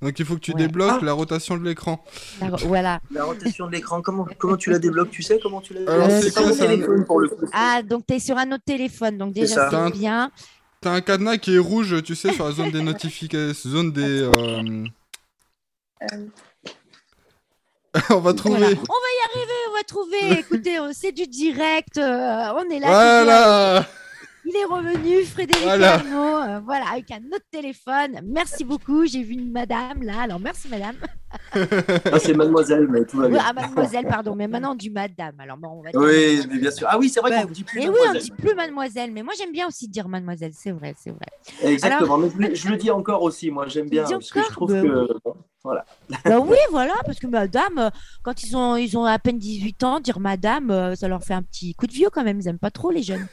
[0.01, 0.57] Donc, il faut que tu Ouais.
[0.57, 1.05] débloques Ah.
[1.05, 2.03] la rotation de l'écran.
[2.41, 2.99] Alors, voilà.
[3.11, 5.11] La rotation de l'écran, comment, comment tu la débloques?
[5.11, 7.29] Tu sais comment tu la Alors, c'est pas quoi, mon c'est un- téléphone pour le
[7.29, 7.45] coup.
[7.53, 9.17] Ah, donc tu es sur un autre téléphone.
[9.17, 9.85] Donc, déjà, ça.
[9.87, 10.29] c'est bien.
[10.83, 14.21] T'as un cadenas qui est rouge, tu sais, sur la zone des notifications, zone des.
[14.21, 14.85] euh,
[18.09, 18.57] on va trouver.
[18.59, 18.75] Voilà.
[18.75, 20.39] On va y arriver, on va trouver.
[20.39, 21.97] Écoutez, euh, c'est du direct.
[21.97, 22.87] euh, on est là.
[22.87, 23.87] Voilà.
[24.45, 25.93] Il est revenu, Frédéric Voilà.
[25.93, 28.19] Arnaud, euh, voilà, avec un autre téléphone.
[28.25, 29.05] Merci beaucoup.
[29.05, 30.23] J'ai vu une madame là.
[30.23, 30.95] Alors, merci, madame.
[32.11, 33.39] Ah, c'est mademoiselle, mais tout va bien.
[33.45, 35.39] Ah, mademoiselle, pardon, mais maintenant, du madame.
[35.39, 36.49] Alors, bon, on va dire Oui, mademoiselle.
[36.51, 36.87] mais bien sûr.
[36.89, 38.21] Ah oui, c'est vrai Bah qu'on ne dit plus Mais oui, on mademoiselle.
[38.23, 39.11] dit plus mademoiselle.
[39.11, 40.51] Mais moi, j'aime bien aussi dire mademoiselle.
[40.53, 41.71] C'est vrai, c'est vrai.
[41.71, 44.71] Exactement, mais je, le- dis encore aussi, moi j'aime bien, parce que je encore trouve
[44.73, 45.07] Bah que...
[45.23, 45.85] bon, voilà.
[46.25, 47.89] bah oui, voilà, parce que madame,
[48.23, 51.33] quand ils ont, ils ont à peine 18 ans, dire madame, euh, ça leur fait
[51.33, 52.39] un petit coup de vieux quand même.
[52.39, 53.27] Ils aiment pas trop les jeunes.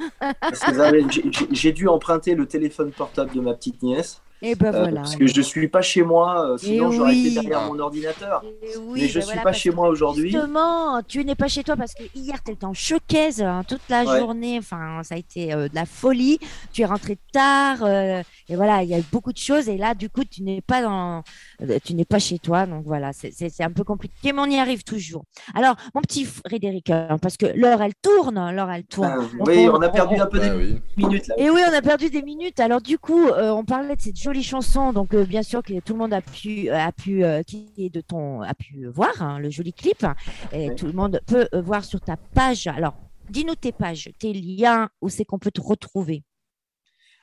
[1.50, 5.02] J'ai dû emprunter le téléphone portable de ma petite nièce, Et ben euh, voilà.
[5.02, 7.26] parce que je suis pas chez moi, euh, sinon Eh j'aurais oui.
[7.26, 8.42] été derrière mon ordinateur.
[8.44, 10.30] Et oui, mais je ben suis voilà, pas chez moi aujourd'hui.
[10.30, 13.82] Justement, tu n'es pas chez toi parce que hier, tu étais en choquaise hein, toute
[13.90, 14.18] la Ouais.
[14.18, 14.56] journée.
[14.58, 16.38] Enfin, ça a été euh, de la folie.
[16.72, 17.82] Tu es rentré tard.
[17.82, 19.68] euh, et voilà, il y a eu beaucoup de choses.
[19.68, 21.22] Et là, du coup, tu n'es pas dans,
[21.62, 22.66] euh, tu n'es pas chez toi.
[22.66, 25.24] Donc voilà, c'est- un peu compliqué, mais on y arrive toujours.
[25.54, 28.50] Alors, mon petit Frédéric, euh, parce que l'heure, elle tourne.
[28.54, 29.12] L'heure, elle tourne.
[29.20, 30.80] Ah, oui, on- on a perdu on- un peu Bah des oui.
[30.96, 31.34] minutes là.
[31.38, 32.58] et oui, on a perdu des minutes.
[32.60, 34.92] Alors du coup, euh, on parlait de cette jolie chanson.
[34.92, 37.90] Donc euh, bien sûr que tout le monde a pu, a pu, euh, qui est
[37.90, 40.04] de ton, a pu voir hein, le joli clip.
[40.52, 40.76] Et Oui.
[40.76, 42.66] tout le monde peut euh, voir sur ta page.
[42.66, 42.94] Alors,
[43.28, 46.24] dis-nous tes pages, tes liens, où c'est qu'on peut te retrouver.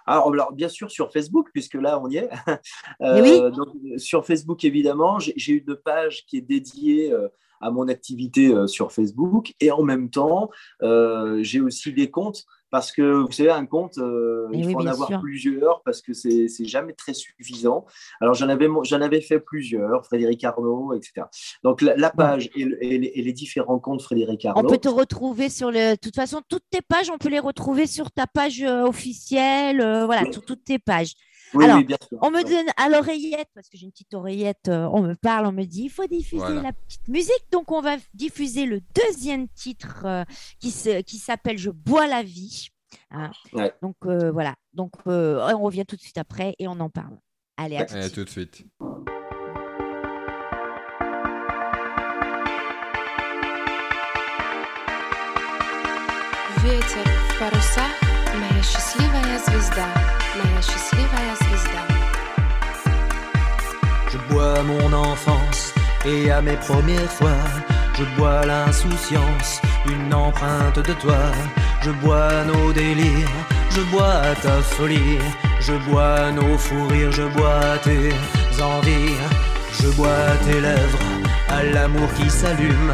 [0.07, 2.29] Alors, alors, bien sûr sur Facebook, puisque là on y est.
[2.99, 3.39] Oui.
[3.51, 7.27] donc, sur Facebook évidemment, j'ai une page qui est dédiée euh,
[7.61, 10.49] à mon activité euh, sur Facebook et en même temps,
[10.81, 14.81] euh, j'ai aussi des comptes parce que vous savez, un conte, euh, il oui, faut
[14.81, 15.19] en avoir sûr.
[15.21, 17.85] plusieurs parce que c'est jamais très suffisant.
[18.21, 21.27] Alors j'en avais, avais fait plusieurs, Frédéric Arnaud, etc.
[21.63, 24.69] Donc la, la page et, le- et les, et les différents contes Frédéric On Arnaud.
[24.69, 25.91] peut te retrouver sur le.
[25.91, 29.81] De toute façon, toutes tes pages, on peut les retrouver sur ta page euh, officielle,
[29.81, 30.33] euh, voilà, Oui.
[30.33, 31.13] sur toutes tes pages.
[31.54, 32.18] Oui, Alors, oui, bien sûr.
[32.22, 35.44] On me donne à l'oreillette, parce que j'ai une petite oreillette, euh, on me parle,
[35.46, 36.62] on me dit il faut diffuser Voilà.
[36.62, 37.44] la petite musique.
[37.50, 40.24] Donc, on va diffuser le deuxième titre euh,
[40.60, 42.68] qui se- qui s'appelle Je bois la vie.
[43.10, 43.30] hein.
[43.52, 43.70] Ouais.
[43.82, 44.54] Donc, euh, voilà.
[44.72, 47.18] Donc, euh, on revient tout de suite après et on en parle.
[47.58, 48.14] Allez, à tout de Allez, à suite.
[48.14, 48.64] tout de suite.
[56.62, 57.92] Ветер в парусах,
[58.34, 59.88] моя счастливая звезда,
[60.36, 61.82] моя счастливая звезда.
[64.10, 65.72] Je bois mon enfance
[66.04, 67.42] et à mes premières fois,
[67.98, 71.22] je bois l'insouciance, une empreinte de toi.
[71.82, 73.38] Je bois nos délires,
[73.70, 75.18] je bois ta folie,
[75.60, 78.12] je bois nos fous rires, je bois tes
[78.62, 79.16] envies,
[79.80, 81.06] je bois tes lèvres
[81.48, 82.92] à l'amour qui s'allume.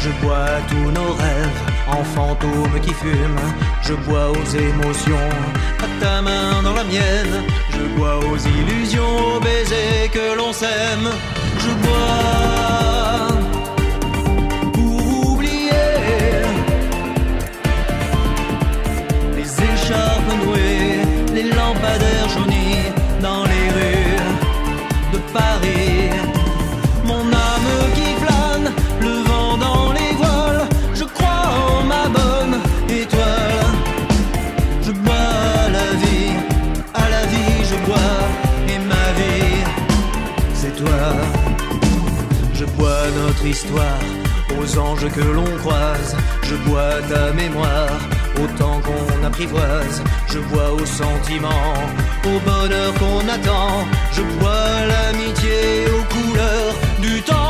[0.00, 3.47] Je bois tous nos rêves en fantômes qui fument.
[3.81, 5.29] Je bois aux émotions,
[5.79, 7.43] à ta main dans la mienne.
[7.71, 11.09] Je bois aux illusions, aux baisers que l'on s'aime.
[11.59, 13.32] Je bois
[45.09, 46.15] que l'on croise.
[46.43, 47.99] Je bois ta mémoire
[48.41, 50.03] autant qu'on apprivoise.
[50.27, 51.73] Je bois au sentiment,
[52.25, 53.85] au bonheur qu'on attend.
[54.11, 57.42] Je bois l'amitié aux couleurs du temps.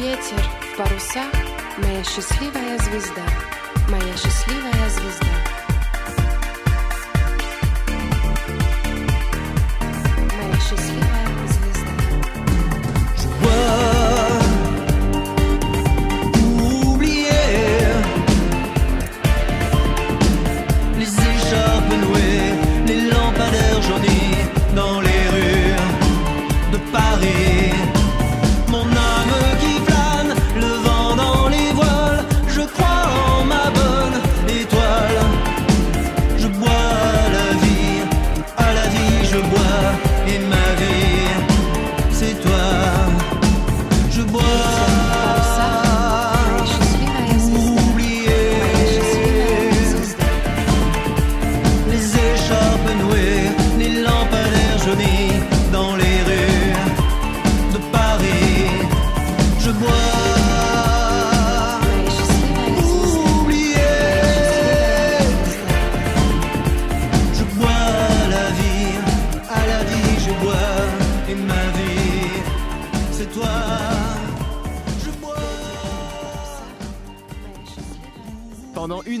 [0.00, 1.30] Ветер в парусах,
[1.76, 3.26] моя счастливая звезда,
[3.90, 5.29] моя счастливая звезда.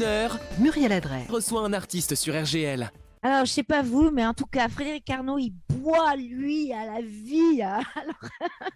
[0.00, 1.26] Une heure, Muriel Adret.
[1.28, 2.90] reçoit un artiste sur RGL.
[3.22, 6.86] Alors, je sais pas vous, mais en tout cas, Frédéric Arnaud, il boit, lui, à
[6.86, 7.60] la vie.
[7.62, 7.84] Alors,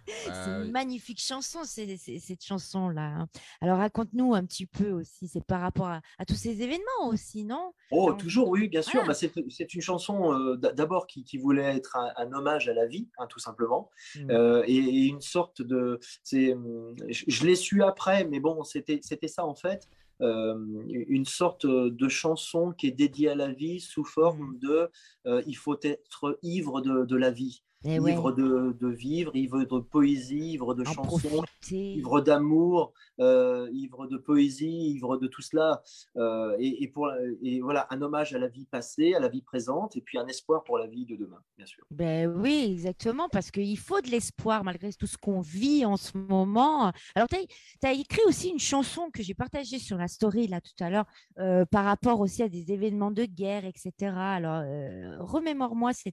[0.05, 0.71] c'est Ah une oui.
[0.71, 3.25] magnifique chanson, c'est- c'est- cette chanson-là.
[3.59, 5.27] Alors, raconte-nous un petit peu aussi.
[5.27, 7.73] C'est par rapport à, à tous ces événements aussi, non?
[7.89, 8.91] Oh, Donc, toujours, oui, bien sûr.
[8.93, 9.07] voilà.
[9.07, 12.75] Bah, c'est c'est une chanson euh, d'abord qui, qui voulait être un, un hommage à
[12.75, 14.29] la vie, hein, tout simplement, Mm.
[14.29, 15.99] Euh, et, et une sorte de.
[16.23, 19.89] c'est, hum, Je, je l'ai su après, mais bon, c'était c'était ça en fait.
[20.21, 20.55] Euh,
[20.87, 24.89] une sorte de chanson qui est dédiée à la vie sous forme de
[25.25, 27.63] euh, il faut être ivre de, de la vie.
[27.87, 31.93] Eh ouais, ivre de, de vivre, ivre de poésie, ivre de en chansons, profiter.
[31.93, 35.83] ivre d'amour, euh, ivre de poésie, ivre de tout cela.
[36.17, 37.11] Euh, et, et pour,
[37.41, 40.27] et voilà, un hommage à la vie passée, à la vie présente, et puis un
[40.27, 41.83] espoir pour la vie de demain, bien sûr.
[41.91, 46.17] Ben oui, exactement, parce qu'il faut de l'espoir malgré tout ce qu'on vit en ce
[46.17, 46.91] moment.
[47.13, 50.83] Alors, tu as, écrit aussi une chanson que j'ai partagée sur la story là tout
[50.83, 51.05] à l'heure
[51.39, 53.91] euh, par rapport aussi à des événements de guerre, etc.
[54.01, 56.09] Alors, euh, remémore-moi ce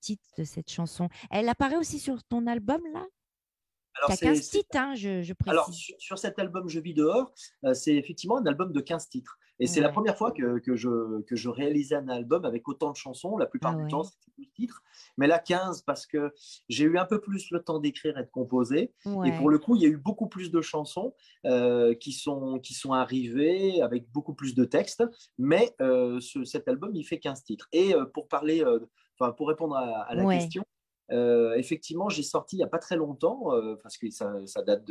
[0.00, 1.08] titre de cette chanson.
[1.30, 3.04] Elle apparaît aussi sur ton album là?
[3.94, 5.50] Alors, Tu as c'est- 15 c'est- titres, hein, je, je précise.
[5.52, 7.30] Alors, sur, sur cet album Je vis dehors,
[7.64, 9.38] euh, c'est effectivement un album de 15 titres.
[9.58, 12.90] Et c'est la première fois que, que je, que je réalisais un album avec autant
[12.90, 13.36] de chansons.
[13.36, 13.88] La plupart Ah du ouais.
[13.90, 14.82] temps, c'était 12 titres.
[15.18, 16.32] Mais là, 15 parce que
[16.68, 18.92] j'ai eu un peu plus le temps d'écrire et de composer.
[19.24, 22.58] Et pour le coup, il y a eu beaucoup plus de chansons euh, qui, sont,
[22.60, 25.04] qui sont arrivées avec beaucoup plus de textes.
[25.38, 27.68] Mais euh, ce- cet album, il fait 15 titres.
[27.72, 28.64] Et pour parler,
[29.36, 30.64] pour répondre à, à la question,
[31.12, 34.62] euh, effectivement, j'ai sorti il n'y a pas très longtemps, euh, parce que ça, ça
[34.62, 34.84] date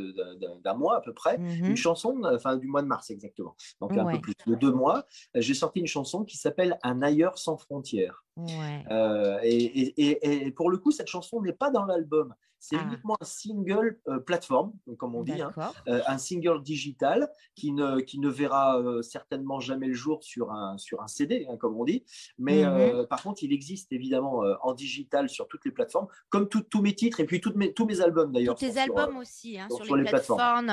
[0.63, 1.65] d'un mois à peu près, Mhm.
[1.71, 5.05] une chanson, enfin du mois de mars exactement, donc un peu plus de deux mois.
[5.35, 8.23] euh, J'ai sorti une chanson qui s'appelle Un ailleurs sans frontières.
[8.37, 8.83] Ouais.
[8.89, 12.33] Euh, et, et- et- et pour le coup, cette chanson n'est pas dans l'album.
[12.63, 12.83] C'est Ah.
[12.85, 15.51] uniquement un single euh, plateforme, comme on dit, hein,
[15.87, 20.51] euh, un single digital qui ne, qui ne verra euh, certainement jamais le jour sur
[20.51, 22.03] un, sur un CD, hein, comme on dit.
[22.37, 23.07] Mais Mhm.
[23.07, 26.93] par contre, il existe évidemment en digital sur toutes les plateformes, comme tout- tous mes
[26.93, 28.53] titres et puis toutes mes, tous mes albums d'ailleurs.
[28.55, 30.67] Tous tes sur, albums aussi, hein, sur, sur les, les plateformes.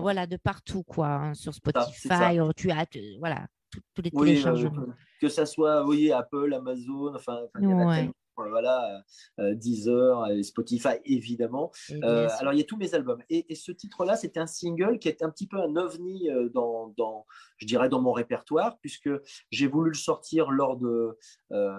[0.00, 2.30] voilà, de partout, quoi, hein, sur ça, Spotify, ça.
[2.30, 3.48] euh, tu as, tu- voilà,
[3.94, 4.86] tous les Oui, téléchargements.
[5.20, 7.96] Que ça soit oui, Apple, Amazon, enfin, enfin, il y en a Ouais.
[7.96, 8.12] tellement,
[8.44, 9.02] voilà,
[9.40, 11.72] euh, Deezer, et Spotify évidemment.
[11.90, 13.22] Et Euh, alors, il y a tous mes albums.
[13.30, 16.48] Et, et ce titre-là, c'était un single qui était un petit peu un ovni euh,
[16.50, 17.26] dans, dans,
[17.58, 19.10] je dirais, dans mon répertoire, puisque
[19.50, 21.16] j'ai voulu le sortir lors de
[21.52, 21.76] euh,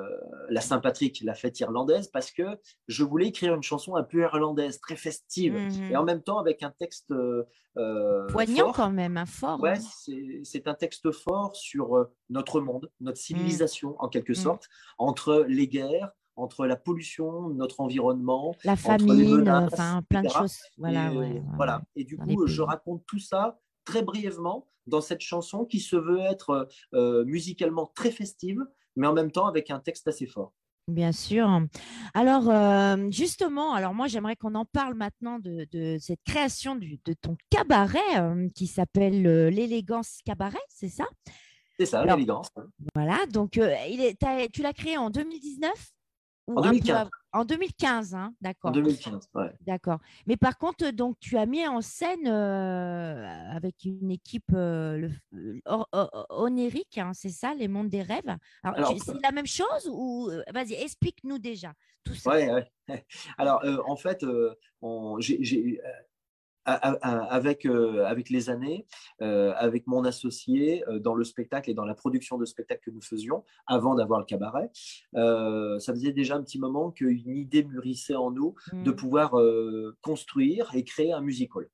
[0.50, 2.44] la Saint-Patrick, la fête irlandaise, parce que
[2.88, 5.92] je voulais écrire une chanson un peu irlandaise, très festive, Mhm.
[5.92, 8.76] et en même temps avec un texte euh, Poignant fort.
[8.76, 9.62] quand même, hein, fort.
[9.62, 10.42] Ouais, hein.
[10.44, 14.36] c'est- un texte fort sur notre monde, notre civilisation en quelque Mm.
[14.36, 19.74] sorte, entre les guerres, entre la pollution, notre environnement, La entre les famine, euh, menaces,
[19.74, 20.58] enfin plein de choses.
[20.78, 21.82] Voilà, et, ouais, ouais, voilà.
[21.96, 22.66] Et du coup, je pays.
[22.68, 28.12] raconte tout ça très brièvement dans cette chanson qui se veut être euh, musicalement très
[28.12, 28.64] festive,
[28.96, 30.54] mais en même temps avec un texte assez fort.
[30.90, 31.50] Bien sûr.
[32.14, 36.98] Alors, euh, justement, alors moi, j'aimerais qu'on en parle maintenant de, de cette création du-
[37.04, 41.04] de ton cabaret euh, qui s'appelle euh, l'élégance cabaret, c'est ça?
[41.78, 42.48] C'est ça, l'élégance.
[42.96, 45.72] Voilà, donc euh, il est, t'as- tu l'as créé en 2019
[46.48, 46.96] ou En un peu 2015.
[46.98, 48.72] av- En 2015, hein, En d'accord.
[48.72, 49.28] 2015.
[49.36, 49.52] ouais.
[49.62, 50.00] D'accord.
[50.26, 55.12] Mais par contre, donc tu as mis en scène euh, avec une équipe euh, le,
[55.32, 58.36] le- or- or- onérique, hein, c'est ça, les mondes des rêves?
[58.64, 61.74] Alors, c'est la même chose ou euh, vas-y, explique-nous déjà
[62.04, 62.32] tout ça.
[62.32, 62.72] Ouais, ouais.
[63.38, 65.82] Alors, euh, en fait, euh, on- euh,
[66.68, 68.86] avec, euh, avec les années,
[69.22, 72.92] euh, avec mon associé euh, dans le spectacle et dans la production de spectacle que
[72.92, 74.70] nous faisions avant d'avoir le cabaret,
[75.14, 78.96] ça faisait déjà un petit moment qu'une idée mûrissait en nous de Mm.
[78.96, 79.36] pouvoir
[80.02, 81.68] construire et créer un musical.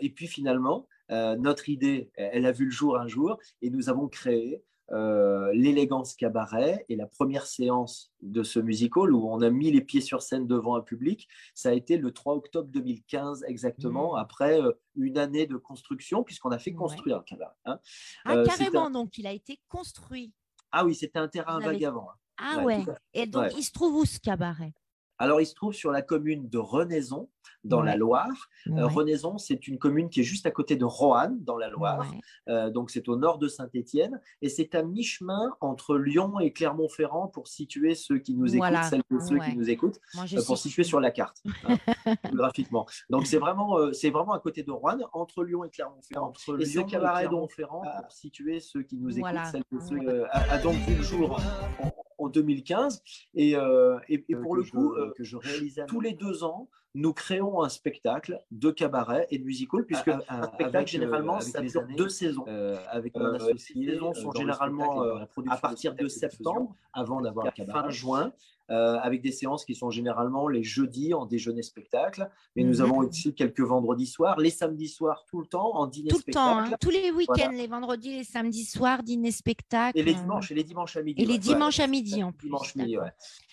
[0.00, 4.08] Et puis finalement, notre idée, elle a vu le jour un jour et nous avons
[4.08, 4.62] créé
[4.92, 9.80] euh, l'élégance cabaret et la première séance de ce musical où on a mis les
[9.82, 14.18] pieds sur scène devant un public, ça a été le 3 octobre 2015 exactement, Mm.
[14.18, 16.76] après euh, une année de construction puisqu'on a fait Ouais.
[16.76, 17.54] construire le cabaret.
[17.66, 17.78] hein.
[18.24, 20.32] Ah, Euh, carrément, un- donc il a été construit.
[20.72, 22.08] Ah oui, c'était un terrain avez- vague avant.
[22.10, 22.14] hein.
[22.38, 22.84] Ah Ouais, ouais.
[23.14, 23.52] Et donc, Ouais.
[23.58, 24.72] il se trouve où ce cabaret?
[25.18, 27.28] Alors, il se trouve sur la commune de Renaison,
[27.64, 27.98] dans la Ouais.
[27.98, 28.48] Loire.
[28.68, 28.82] Euh, Ouais.
[28.82, 32.00] Renaison, c'est une commune qui est juste à côté de Roanne, dans la Loire.
[32.00, 32.20] Ouais.
[32.48, 34.20] Euh, donc, c'est au nord de Saint-Étienne.
[34.42, 38.90] Et c'est à mi-chemin entre Lyon et Clermont-Ferrand pour situer ceux qui nous Voilà, écoutent,
[38.90, 40.68] celles et ceux qui nous écoutent, Moi, euh, pour situe.
[40.70, 41.76] situer sur la carte, hein,
[42.32, 42.86] graphiquement.
[43.10, 46.28] Donc, c'est vraiment, c'est vraiment à côté de Roanne, entre Lyon et Clermont-Ferrand.
[46.28, 49.48] Entre Et ce Lyon et cabaret Clermont- d'Enferrand, pour situer ceux qui nous Voilà.
[49.50, 51.38] écoutent, celles et ceux a, a donc vu le jour
[51.80, 53.02] en, en 2015.
[53.34, 56.68] Et, et, et pour le coup, que je réalisais tous les deux ans,
[56.98, 60.84] nous créons un spectacle de cabaret et de musical, puisque À- à- un avec, spectacle,
[60.84, 62.44] euh, généralement, avec ça dure années, deux saisons.
[62.48, 66.74] euh, avec Euh, associé, les saisons euh, sont généralement euh, production à partir de septembre,
[66.92, 68.32] avant d'avoir fin juin,
[68.70, 72.28] euh, avec des séances qui sont généralement les jeudis en déjeuner spectacle.
[72.56, 72.80] Mais nous Mhm.
[72.82, 76.22] avons aussi quelques vendredis soirs, les samedis soirs tout le temps en dîner Tout le
[76.22, 76.46] spectacle.
[76.68, 77.52] temps, hein, tous les week-ends, Voilà.
[77.52, 79.98] les vendredis, les samedis soirs, dîner spectacle.
[79.98, 81.22] Et les euh, dimanches, et les dimanches à midi.
[81.22, 81.38] Et les ouais.
[81.38, 83.06] dimanches à midi, en plus, Dimanche midi, d'accord.
[83.06, 83.12] ouais.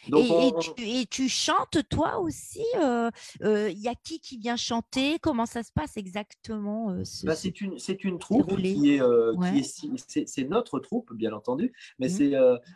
[0.09, 3.09] Donc, et, on- et tu, et tu chantes toi aussi euh,
[3.43, 5.18] Euh, Il y a qui qui vient chanter?
[5.20, 8.74] Comment ça se passe exactement Bah, ce- c'est une, c'est une troupe déroulé.
[8.74, 9.61] qui est, Ouais.
[10.26, 12.11] c'est, notre troupe, bien entendu, mais Mhm.
[12.13, 12.34] c'est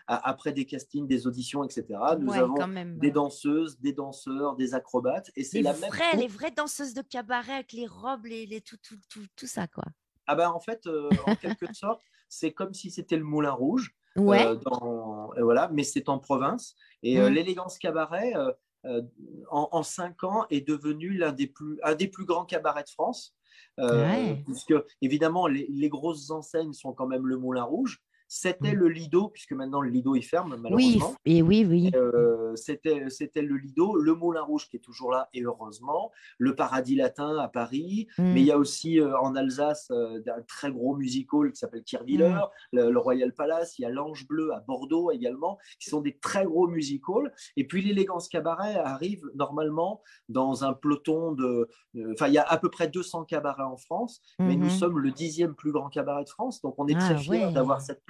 [0.08, 1.86] après des castings, des auditions, etc.
[2.20, 2.98] Nous Ouais, avons même.
[2.98, 6.22] des danseuses, des danseurs, des acrobates, et c'est la même vraies, troupe.
[6.22, 9.68] les vraies danseuses de cabaret avec les robes, les, les tout, tout, tout, tout ça,
[9.68, 9.84] quoi.
[10.28, 13.96] Ah bah en fait, euh, en quelque sorte, c'est comme si c'était le Moulin Rouge,
[14.16, 14.46] Ouais.
[14.46, 16.76] euh, dans, euh, voilà, mais c'est en province.
[17.04, 17.36] Et euh, Mhm.
[17.36, 18.34] l'élégance cabaret,
[19.52, 22.90] en, en cinq ans, est devenu l'un des plus, un des plus grands cabarets de
[22.90, 23.36] France.
[23.78, 24.42] Ouais.
[24.46, 28.02] Puisque, évidemment, les, les grosses enseignes sont quand même le Moulin Rouge.
[28.32, 28.80] C'était Mhm.
[28.80, 31.16] le Lido, puisque maintenant le Lido il ferme, oui, malheureusement.
[31.26, 31.90] et oui, oui.
[31.96, 36.54] Euh, c'était c'était le Lido, le Moulin Rouge qui est toujours là, et heureusement, le
[36.56, 38.24] Paradis Latin à Paris, Mm.
[38.34, 41.58] mais il y a aussi euh, en Alsace euh, un très gros music hall qui
[41.58, 42.78] s'appelle Kirwiller, Mm.
[42.78, 46.18] le, le Royal Palace, il y a l'Ange Bleu à Bordeaux également, qui sont des
[46.20, 47.34] très gros music halls.
[47.58, 51.68] Et puis l'élégance cabaret arrive normalement dans un peloton de.
[52.12, 55.10] Enfin, il y a à peu près 200 cabarets en France, mais nous sommes le
[55.10, 57.52] dixième plus grand cabaret de France, donc on est Ah, très fiers ouais.
[57.54, 58.04] d'avoir cette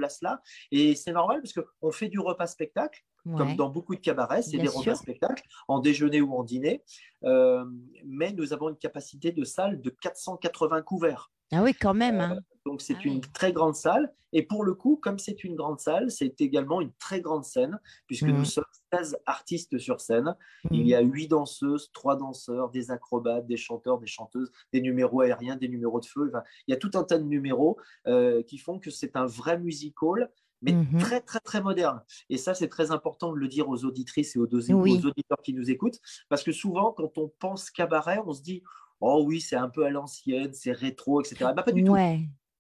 [0.71, 3.55] Et c'est normal parce qu'on fait du repas-spectacle comme Ouais.
[3.55, 6.83] dans beaucoup de cabarets, c'est des repas spectacles, en déjeuner ou en dîner.
[7.23, 7.65] Euh,
[8.05, 11.31] mais nous avons une capacité de salle de 480 couverts.
[11.51, 12.19] Ah oui, quand même.
[12.19, 12.39] hein.
[12.65, 13.21] Donc c'est Ah une oui.
[13.33, 14.13] très grande salle.
[14.31, 17.79] Et pour le coup, comme c'est une grande salle, c'est également une très grande scène,
[18.05, 18.63] puisque nous sommes
[18.93, 20.35] 16 artistes sur scène.
[20.69, 25.21] Il y a 8 danseuses, 3 danseurs, des acrobates, des chanteurs, des chanteuses, des numéros
[25.21, 26.27] aériens, des numéros de feu.
[26.29, 29.25] Enfin, il y a tout un tas de numéros euh, qui font que c'est un
[29.25, 30.29] vrai music hall,
[30.61, 30.99] mais Mhm.
[30.99, 32.01] très, très, très moderne.
[32.29, 34.99] Et ça, c'est très important de le dire aux auditrices et aux, dos- Oui.
[35.01, 35.99] aux auditeurs qui nous écoutent,
[36.29, 38.63] parce que souvent, quand on pense cabaret, on se dit
[39.01, 41.51] Oh oui, c'est un peu à l'ancienne, c'est rétro, etc.
[41.55, 41.95] Bah, pas du tout.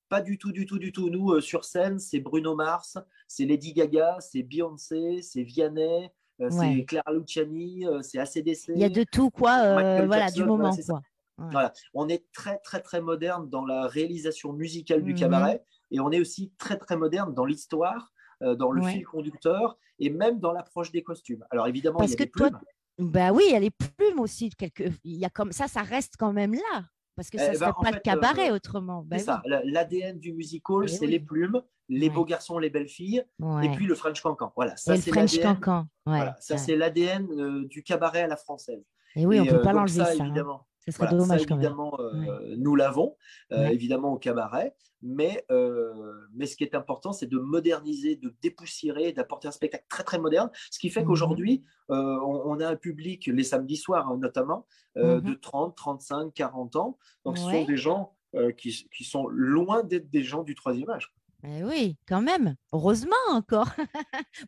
[0.07, 1.09] Pas du tout, du tout, du tout.
[1.09, 2.97] Nous, euh, sur scène, c'est Bruno Mars,
[3.27, 6.09] c'est Lady Gaga, c'est Beyoncé, c'est Vianney,
[6.41, 6.77] euh, Ouais.
[6.77, 8.71] c'est Clara Luciani, euh, c'est ACDC.
[8.73, 9.73] Il y a de tout, quoi.
[9.73, 11.01] voilà, Jackson, du moment, quoi.
[11.39, 11.51] Ouais.
[11.51, 11.73] Voilà.
[11.93, 15.19] On est très, très, très moderne dans la réalisation musicale du Mhm.
[15.19, 18.11] cabaret et on est aussi très, très moderne dans l'histoire,
[18.43, 18.91] euh, dans le Ouais.
[18.93, 21.45] fil conducteur et même dans l'approche des costumes.
[21.49, 23.09] Alors évidemment, Parce il y a que des toi, plumes.
[23.11, 24.49] Bah oui, il y a les plumes aussi.
[24.49, 24.83] Quelque...
[25.03, 26.83] Il y a comme ça, ça reste quand même là.
[27.15, 29.03] Parce que ça Eh ne ben, serait en pas fait, le cabaret euh, autrement.
[29.05, 29.41] Bah c'est ça.
[29.45, 31.11] La- L'ADN du musical, Eh c'est oui.
[31.11, 32.13] les plumes, les Ouais.
[32.13, 33.23] beaux garçons, les belles filles
[33.63, 34.53] et puis le French Cancan.
[34.55, 35.55] Voilà, ça le c'est French l'ADN.
[35.55, 35.79] Cancan.
[36.05, 36.17] Ouais.
[36.17, 38.85] Voilà, ça c'est l'ADN euh, du cabaret à la française.
[39.15, 40.11] Et oui, on ne peut euh, pas l'enlever, ça.
[40.11, 40.25] hein.
[40.25, 40.65] évidemment.
[40.91, 41.63] Ce serait Voilà, dommage ça, quand même.
[41.65, 43.15] évidemment, euh, nous l'avons,
[43.51, 43.73] euh, Ouais.
[43.73, 44.75] évidemment, au cabaret.
[45.01, 45.93] Mais, euh,
[46.33, 50.19] mais ce qui est important, c'est de moderniser, de dépoussiérer, d'apporter un spectacle très, très
[50.19, 50.49] moderne.
[50.71, 51.07] Ce qui fait Mhm.
[51.07, 54.65] qu'aujourd'hui, on, on a un public, les samedis soirs hein, notamment,
[54.95, 55.21] Mhm.
[55.21, 56.97] de 30, 35, 40 ans.
[57.23, 57.61] Donc, ce Ouais.
[57.61, 58.13] sont des gens
[58.57, 61.13] qui, qui sont loin d'être des gens du troisième âge.
[61.45, 62.55] Eh oui, quand même.
[62.73, 63.69] Heureusement encore.
[63.79, 63.85] Ai-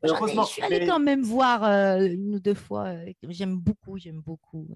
[0.03, 2.93] je suis allée mais- quand même voir euh, une ou deux fois.
[3.29, 4.67] j'aime beaucoup, j'aime beaucoup.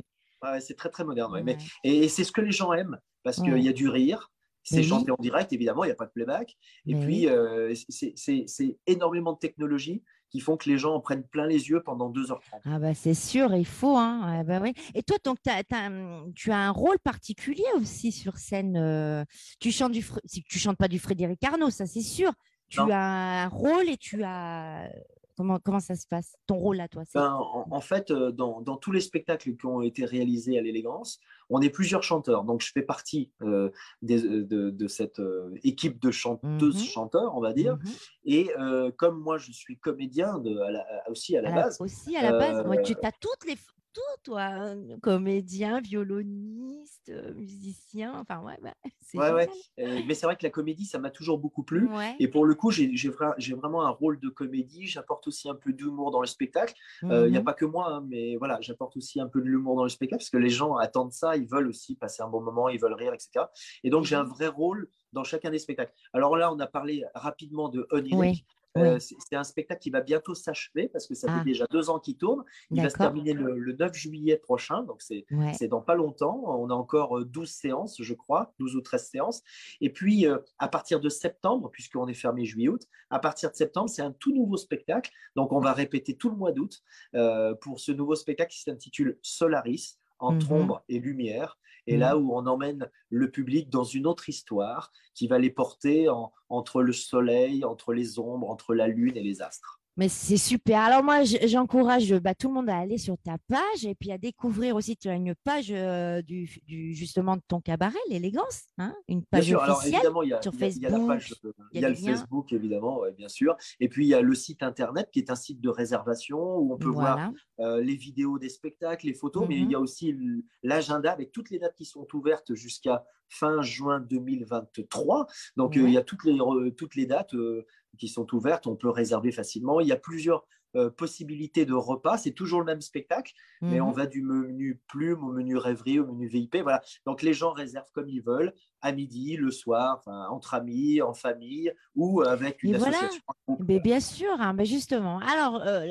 [0.53, 0.61] Ouais.
[0.61, 1.31] C'est très, très moderne.
[1.33, 1.43] ouais.
[1.43, 1.61] Mais, Ouais.
[1.83, 4.31] et, et c'est ce que les gens aiment, parce qu'il y a du rire.
[4.67, 6.55] C'est chanté en direct, évidemment, il n'y a pas de playback.
[6.87, 11.45] Et puis, euh, c'est- énormément de technologies qui font que les gens en prennent plein
[11.45, 12.61] les yeux pendant 2h30.
[12.65, 13.95] Ah bah c'est sûr, il faut.
[13.95, 14.21] Hein.
[14.39, 14.73] Ah bah oui.
[14.95, 18.75] Et toi, donc, t'as, hum, tu as un rôle particulier aussi sur scène.
[18.75, 19.23] euh,
[19.59, 20.03] tu chantes du,
[20.49, 22.33] tu chantes pas du Frédéric Arnaud, ça c'est sûr.
[22.67, 22.87] Tu Non.
[22.91, 24.89] as un rôle et tu as
[25.35, 28.61] comment comment ça se passe Ton rôle à toi Ben, en, en fait, euh, dans,
[28.61, 31.19] dans tous les spectacles qui ont été réalisés à l'élégance,
[31.49, 32.43] on est plusieurs chanteurs.
[32.43, 33.69] Donc, je fais partie euh,
[34.01, 37.75] des- de, de cette euh, équipe de chanteuses-chanteurs, on va dire.
[37.77, 37.91] Mhm.
[38.25, 42.15] Et euh, comme moi, je suis comédien de, à la- aussi à la base, aussi
[42.17, 43.55] à la base, ouais, tu euh, as toutes les
[43.95, 49.49] tout toi, hein, comédien, violoniste, euh, musicien, enfin ouais, bah, c'est ouais, ouais.
[49.77, 49.99] génial.
[49.99, 51.87] Euh, mais c'est vrai que la comédie, ça m'a toujours beaucoup plu.
[51.87, 52.15] Ouais.
[52.19, 54.85] Et pour le coup, j'ai j'ai vra- j'ai vraiment un rôle de comédie.
[54.87, 56.73] J'apporte aussi un peu d'humour dans le spectacle.
[57.09, 57.45] Euh, Il n'y a Mhm.
[57.45, 60.19] pas que moi, hein, mais voilà, j'apporte aussi un peu de l'humour dans le spectacle
[60.19, 62.93] parce que les gens attendent ça, ils veulent aussi passer un bon moment, ils veulent
[62.93, 63.51] rire, etc.
[63.83, 65.93] Et donc, j'ai un vrai rôle dans chacun des spectacles.
[66.13, 67.87] Alors là, on a parlé rapidement de.
[68.11, 69.01] Oui, Euh, oui.
[69.01, 71.39] c'est c'est un spectacle qui va bientôt s'achever parce que ça Ah.
[71.39, 72.43] fait déjà deux ans qu'il tourne.
[72.71, 75.67] Il va se terminer le, le 9 juillet prochain, donc c'est Ouais.
[75.67, 76.41] dans pas longtemps.
[76.45, 79.43] On a encore euh, 12 séances, je crois, 12 ou 13 séances.
[79.81, 83.89] Et puis, euh, à partir de septembre, puisqu'on est fermé juillet-août, à partir de septembre,
[83.89, 85.11] c'est un tout nouveau spectacle.
[85.35, 86.81] Donc, on va répéter tout le mois d'août
[87.15, 90.61] euh, pour ce nouveau spectacle qui s'intitule Solaris, entre Mhm.
[90.61, 91.57] ombre et lumière.
[91.87, 96.09] Et là où on emmène le public dans une autre histoire qui va les porter
[96.09, 99.81] en- entre le soleil, entre les ombres, entre la lune et les astres.
[99.97, 100.79] Mais c'est super.
[100.81, 104.17] Alors moi, j'encourage bah, tout le monde à aller sur ta page et puis à
[104.17, 108.93] découvrir aussi, tu as une page euh, du, du- justement de ton cabaret, l'élégance, hein,
[109.07, 109.95] une Bien page sûr, alors officielle.
[109.99, 111.33] évidemment, il y a, sur il y a- il y a la Facebook, page,
[111.71, 112.15] il y il a y a des le liens.
[112.17, 113.55] Facebook, évidemment, ouais, bien sûr.
[113.79, 116.73] Et puis, il y a le site internet qui est un site de réservation où
[116.73, 117.31] on peut voir
[117.61, 120.13] euh, les vidéos des spectacles, les photos, mais il y a aussi
[120.61, 125.27] l'agenda avec toutes les dates qui sont ouvertes jusqu'à fin juin 2023.
[125.57, 126.37] Donc, euh, il y a toutes les,
[126.75, 127.65] toutes les dates euh,
[127.97, 129.79] qui sont ouvertes, on peut réserver facilement.
[129.79, 130.45] Il y a plusieurs
[130.75, 133.95] euh, possibilités de repas, c'est toujours le même spectacle, mais on Mhm.
[133.95, 136.57] va du menu plume au menu rêverie, au menu VIP.
[136.57, 136.81] Voilà.
[137.05, 141.13] Donc, les gens réservent comme ils veulent, à midi, le soir, enfin, entre amis, en
[141.13, 142.97] famille ou avec une voilà.
[142.97, 143.23] association.
[143.65, 145.19] Mais bien sûr, hein, mais justement.
[145.19, 145.87] Alors, euh,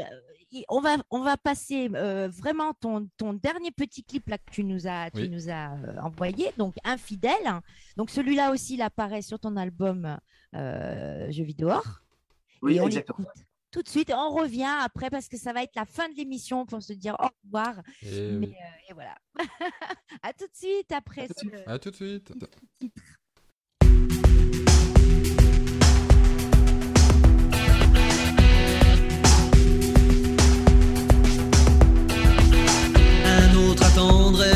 [0.69, 4.63] on va, on va passer euh, vraiment ton, ton dernier petit clip là que tu
[4.65, 5.29] nous as, tu Oui.
[5.29, 7.61] nous as euh, envoyé, donc Infidèle.
[7.97, 10.17] Donc celui-là aussi, il apparaît sur ton album
[10.55, 11.71] euh, Jeux vidéo.
[12.63, 13.19] Oui, et on exactement.
[13.19, 14.13] l'écoute tout de suite.
[14.17, 17.17] On revient après parce que ça va être la fin de l'émission pour se dire
[17.19, 17.83] au revoir.
[18.03, 18.55] Et Mais, oui.
[18.89, 19.17] et voilà.
[20.23, 21.23] à tout de suite après.
[21.23, 21.55] À tout de suite.
[21.67, 22.33] ce- À tout de suite.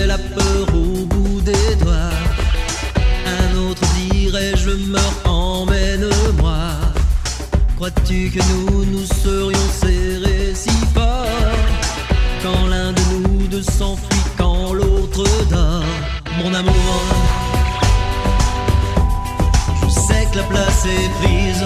[0.07, 2.17] La peur au bout des doigts.
[3.27, 6.71] Un autre dirait je meurs, emmène-moi.
[7.77, 11.27] Crois-tu que nous nous serions serrés si fort
[12.43, 15.85] Quand l'un de nous deux s'enfuit, quand l'autre dort
[16.39, 17.03] Mon amour,
[19.83, 21.65] je sais que la place est prise.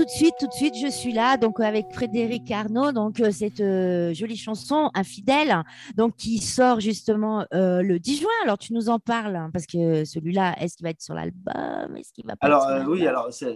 [0.00, 3.20] Tout de suite, tout de suite, je suis là, donc euh, avec Frédéric Arnaud, donc
[3.20, 5.62] euh, cette euh, jolie chanson Infidèle,
[5.94, 8.30] donc qui sort justement euh, le 10 juin.
[8.44, 11.96] Alors tu nous en parles hein, parce que celui-là, est-ce qu'il va être sur l'album?
[11.98, 13.54] Est-ce qu'il va pas Alors être sur oui, alors ce,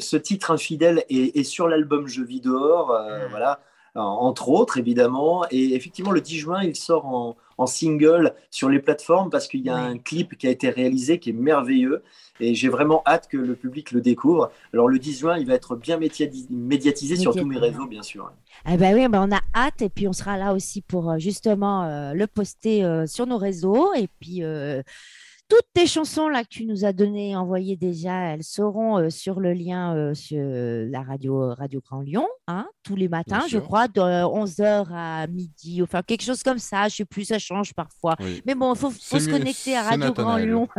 [0.00, 3.28] ce titre infidèle est, est sur l'album Je vis dehors, Ah.
[3.30, 3.60] voilà,
[3.94, 5.44] en- entre autres évidemment.
[5.52, 9.60] Et effectivement, le 10 juin, il sort en, en single sur les plateformes parce qu'il
[9.60, 12.02] y a un clip qui a été réalisé qui est merveilleux.
[12.40, 14.50] Et j'ai vraiment hâte que le public le découvre.
[14.72, 18.02] Alors le 10 juin, il va être bien médiati- médiatisé sur tous mes réseaux, bien
[18.02, 18.32] sûr.
[18.64, 21.18] Ah ben oui, ben on a hâte et puis on sera là aussi pour euh,
[21.18, 24.82] justement euh, le poster euh, sur nos réseaux et puis euh,
[25.48, 29.38] Toutes tes chansons là que tu nous as données, envoyées déjà, elles seront euh, sur
[29.40, 33.62] le lien euh, sur la radio Radio Grand Lyon, hein, tous les matins, je sûr.
[33.62, 36.88] crois, de 11h à midi, enfin quelque chose comme ça.
[36.88, 38.16] Je sais plus, ça change parfois.
[38.20, 38.42] Oui.
[38.46, 40.36] Mais bon, il faut, se connecter à Radio Grand.
[40.38, 40.66] Lyon.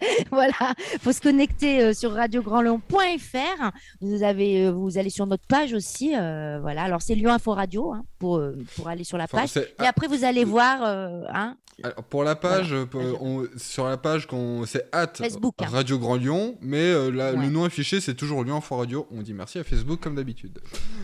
[0.30, 3.70] voilà, faut se connecter euh, sur radiograndlyon.fr.
[4.00, 6.14] Vous avez, euh, vous allez sur notre page aussi.
[6.16, 8.42] euh, voilà, alors c'est Lyon Info Radio hein, pour
[8.76, 9.56] pour aller sur la page.
[9.56, 12.86] Et après, vous allez voir, euh, hein, Alors, pour la page, Voilà.
[12.86, 15.66] pour- on- sur la page, qu'on- c'est at Facebook, hein.
[15.70, 17.46] Radio Grand Lyon, mais euh, la- Ouais.
[17.46, 19.06] le nom affiché c'est toujours Lyon Info Radio.
[19.10, 20.60] On dit merci à Facebook comme d'habitude.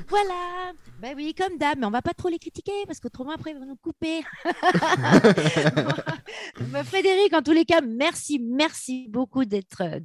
[0.09, 3.53] Voilà, ben oui, comme d'hab, mais on va pas trop les critiquer parce qu'autrement après
[3.53, 4.21] ils vont nous couper.
[6.85, 8.78] Frédéric, en tous les cas, merci, merci
[9.09, 10.01] beaucoup d'être euh,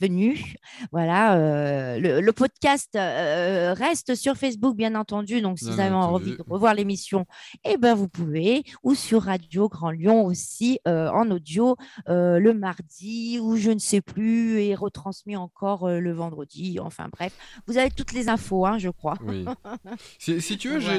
[0.00, 0.56] venu.
[0.92, 5.40] Voilà, euh, le, le podcast euh, reste sur Facebook, bien entendu.
[5.40, 7.26] Donc, si vous avez envie de revoir l'émission,
[7.64, 8.64] eh ben vous pouvez.
[8.82, 14.00] Ou sur Radio Grand Lyon aussi euh, en audio le mardi ou je ne sais
[14.00, 16.78] plus et retransmis encore le vendredi.
[16.80, 17.32] Enfin bref,
[17.66, 19.16] vous avez toutes les infos, hein, je crois.
[19.24, 19.44] Oui.
[20.18, 20.98] si, si tu veux, j'ai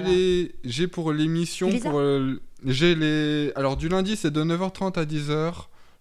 [0.64, 2.02] les, pour l'émission, pour
[2.66, 3.52] j'ai les.
[3.56, 5.54] Alors du lundi c'est de 9h30 à 10h,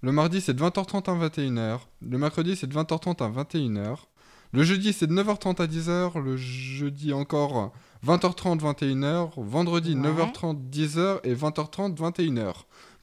[0.02, 3.96] le mardi c'est de 20h30 à 21h, le mercredi c'est de 20h30 à 21h,
[4.52, 7.72] le jeudi c'est de 9h30 à 10h, le jeudi encore
[8.06, 10.00] 20h30 21h, vendredi Ouais.
[10.10, 12.52] 9h30 10h et 20h30 21h.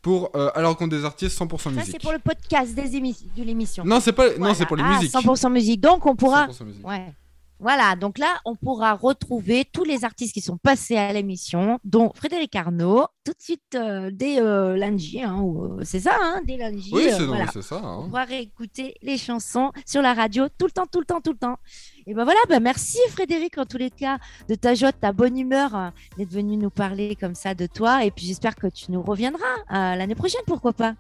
[0.02, 1.92] Pour euh, la rencontre des artistes 100% Ça, musique.
[1.94, 3.86] c'est pour le podcast des de l'émission.
[3.86, 4.54] Non, c'est pas non, Voilà.
[4.56, 5.14] c'est pour les Ah, musiques.
[5.14, 5.80] 100% musique.
[5.80, 6.48] Donc, on pourra.
[6.48, 6.86] 100% musique.
[6.86, 7.14] Ouais.
[7.60, 12.12] Voilà, donc là, on pourra retrouver tous les artistes qui sont passés à l'émission, dont
[12.14, 15.22] Frédéric Arnaud, tout de suite euh, dès euh, lundi.
[15.22, 16.90] hein, ou, euh, c'est ça, hein, dès lundi.
[16.92, 17.46] Oui, euh, c'est voilà.
[17.54, 17.80] c'est ça.
[17.82, 18.08] On hein.
[18.10, 21.38] pourra réécouter les chansons sur la radio tout le temps, tout le temps, tout le
[21.38, 21.58] temps.
[22.06, 24.18] Et ben voilà, ben merci Frédéric en tous les cas
[24.50, 27.66] de ta joie, de ta bonne humeur euh, d'être venu nous parler comme ça de
[27.66, 28.04] toi.
[28.04, 30.96] Et puis j'espère que tu nous reviendras euh, l'année prochaine, pourquoi pas.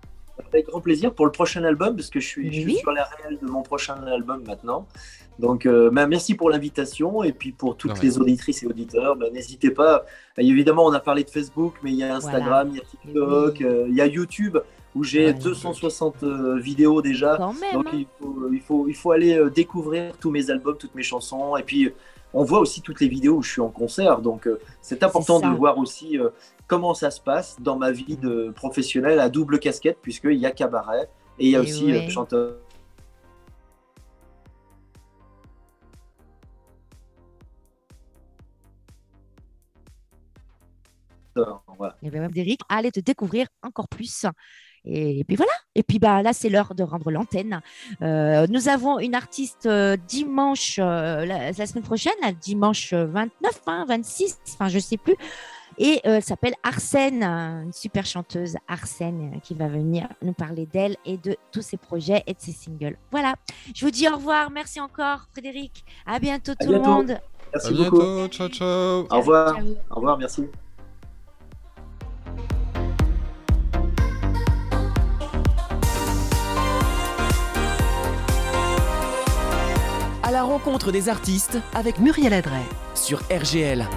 [0.51, 2.77] Avec grand plaisir pour le prochain album, parce que je suis, je suis Oui.
[2.77, 4.88] sur la réelle de mon prochain album maintenant.
[5.39, 9.31] Donc, euh, ben, merci pour l'invitation et puis pour toutes les auditrices et auditeurs, ben,
[9.34, 10.05] n'hésitez pas.
[10.38, 12.84] Et évidemment, on a parlé de Facebook, mais il y a Instagram, il y a
[12.84, 13.65] TikTok, Oui.
[13.65, 14.57] euh, il y a YouTube
[14.95, 15.34] où j'ai Ouais.
[15.34, 17.36] 260 euh, vidéos déjà.
[17.38, 17.73] Quand même.
[17.73, 17.97] Donc hein.
[17.97, 21.57] il faut, il, faut, il faut aller découvrir tous mes albums, toutes mes chansons.
[21.57, 21.93] Et puis, euh,
[22.34, 24.19] on voit aussi toutes les vidéos où je suis en concert.
[24.21, 26.29] Donc, euh, c'est important de voir aussi euh,
[26.67, 30.51] comment ça se passe dans ma vie de professionnel à double casquette, puisqu'il y a
[30.51, 31.09] cabaret
[31.39, 32.07] et il y a Et aussi ouais.
[32.07, 32.55] euh, chanteur.
[41.77, 41.95] Voilà.
[42.03, 44.25] Et bien, Frédéric, allez te découvrir encore plus.
[44.86, 45.51] Et, et puis voilà.
[45.75, 47.61] Et puis bah là, c'est l'heure de rendre l'antenne.
[48.01, 53.05] Euh, nous avons une artiste euh, dimanche, euh, la, la semaine prochaine, là, dimanche euh,
[53.05, 55.15] 29, hein, 26, enfin je sais plus.
[55.79, 60.34] Et euh, elle s'appelle Arsène, euh, une super chanteuse Arsène euh, qui va venir nous
[60.34, 62.97] parler d'elle et de tous ses projets et de ses singles.
[63.11, 63.34] Voilà.
[63.73, 64.51] Je vous dis au revoir.
[64.51, 65.84] Merci encore, Frédéric.
[66.05, 67.11] À bientôt À tout le monde.
[67.11, 67.21] À
[67.55, 67.97] Merci beaucoup.
[67.97, 68.27] bientôt.
[68.27, 69.07] Ciao, ciao.
[69.09, 69.55] Au revoir.
[69.55, 69.65] Ciao.
[69.89, 70.43] Au revoir, merci.
[80.34, 82.65] La rencontre des artistes avec Muriel Adret.
[82.95, 83.88] sur RGL.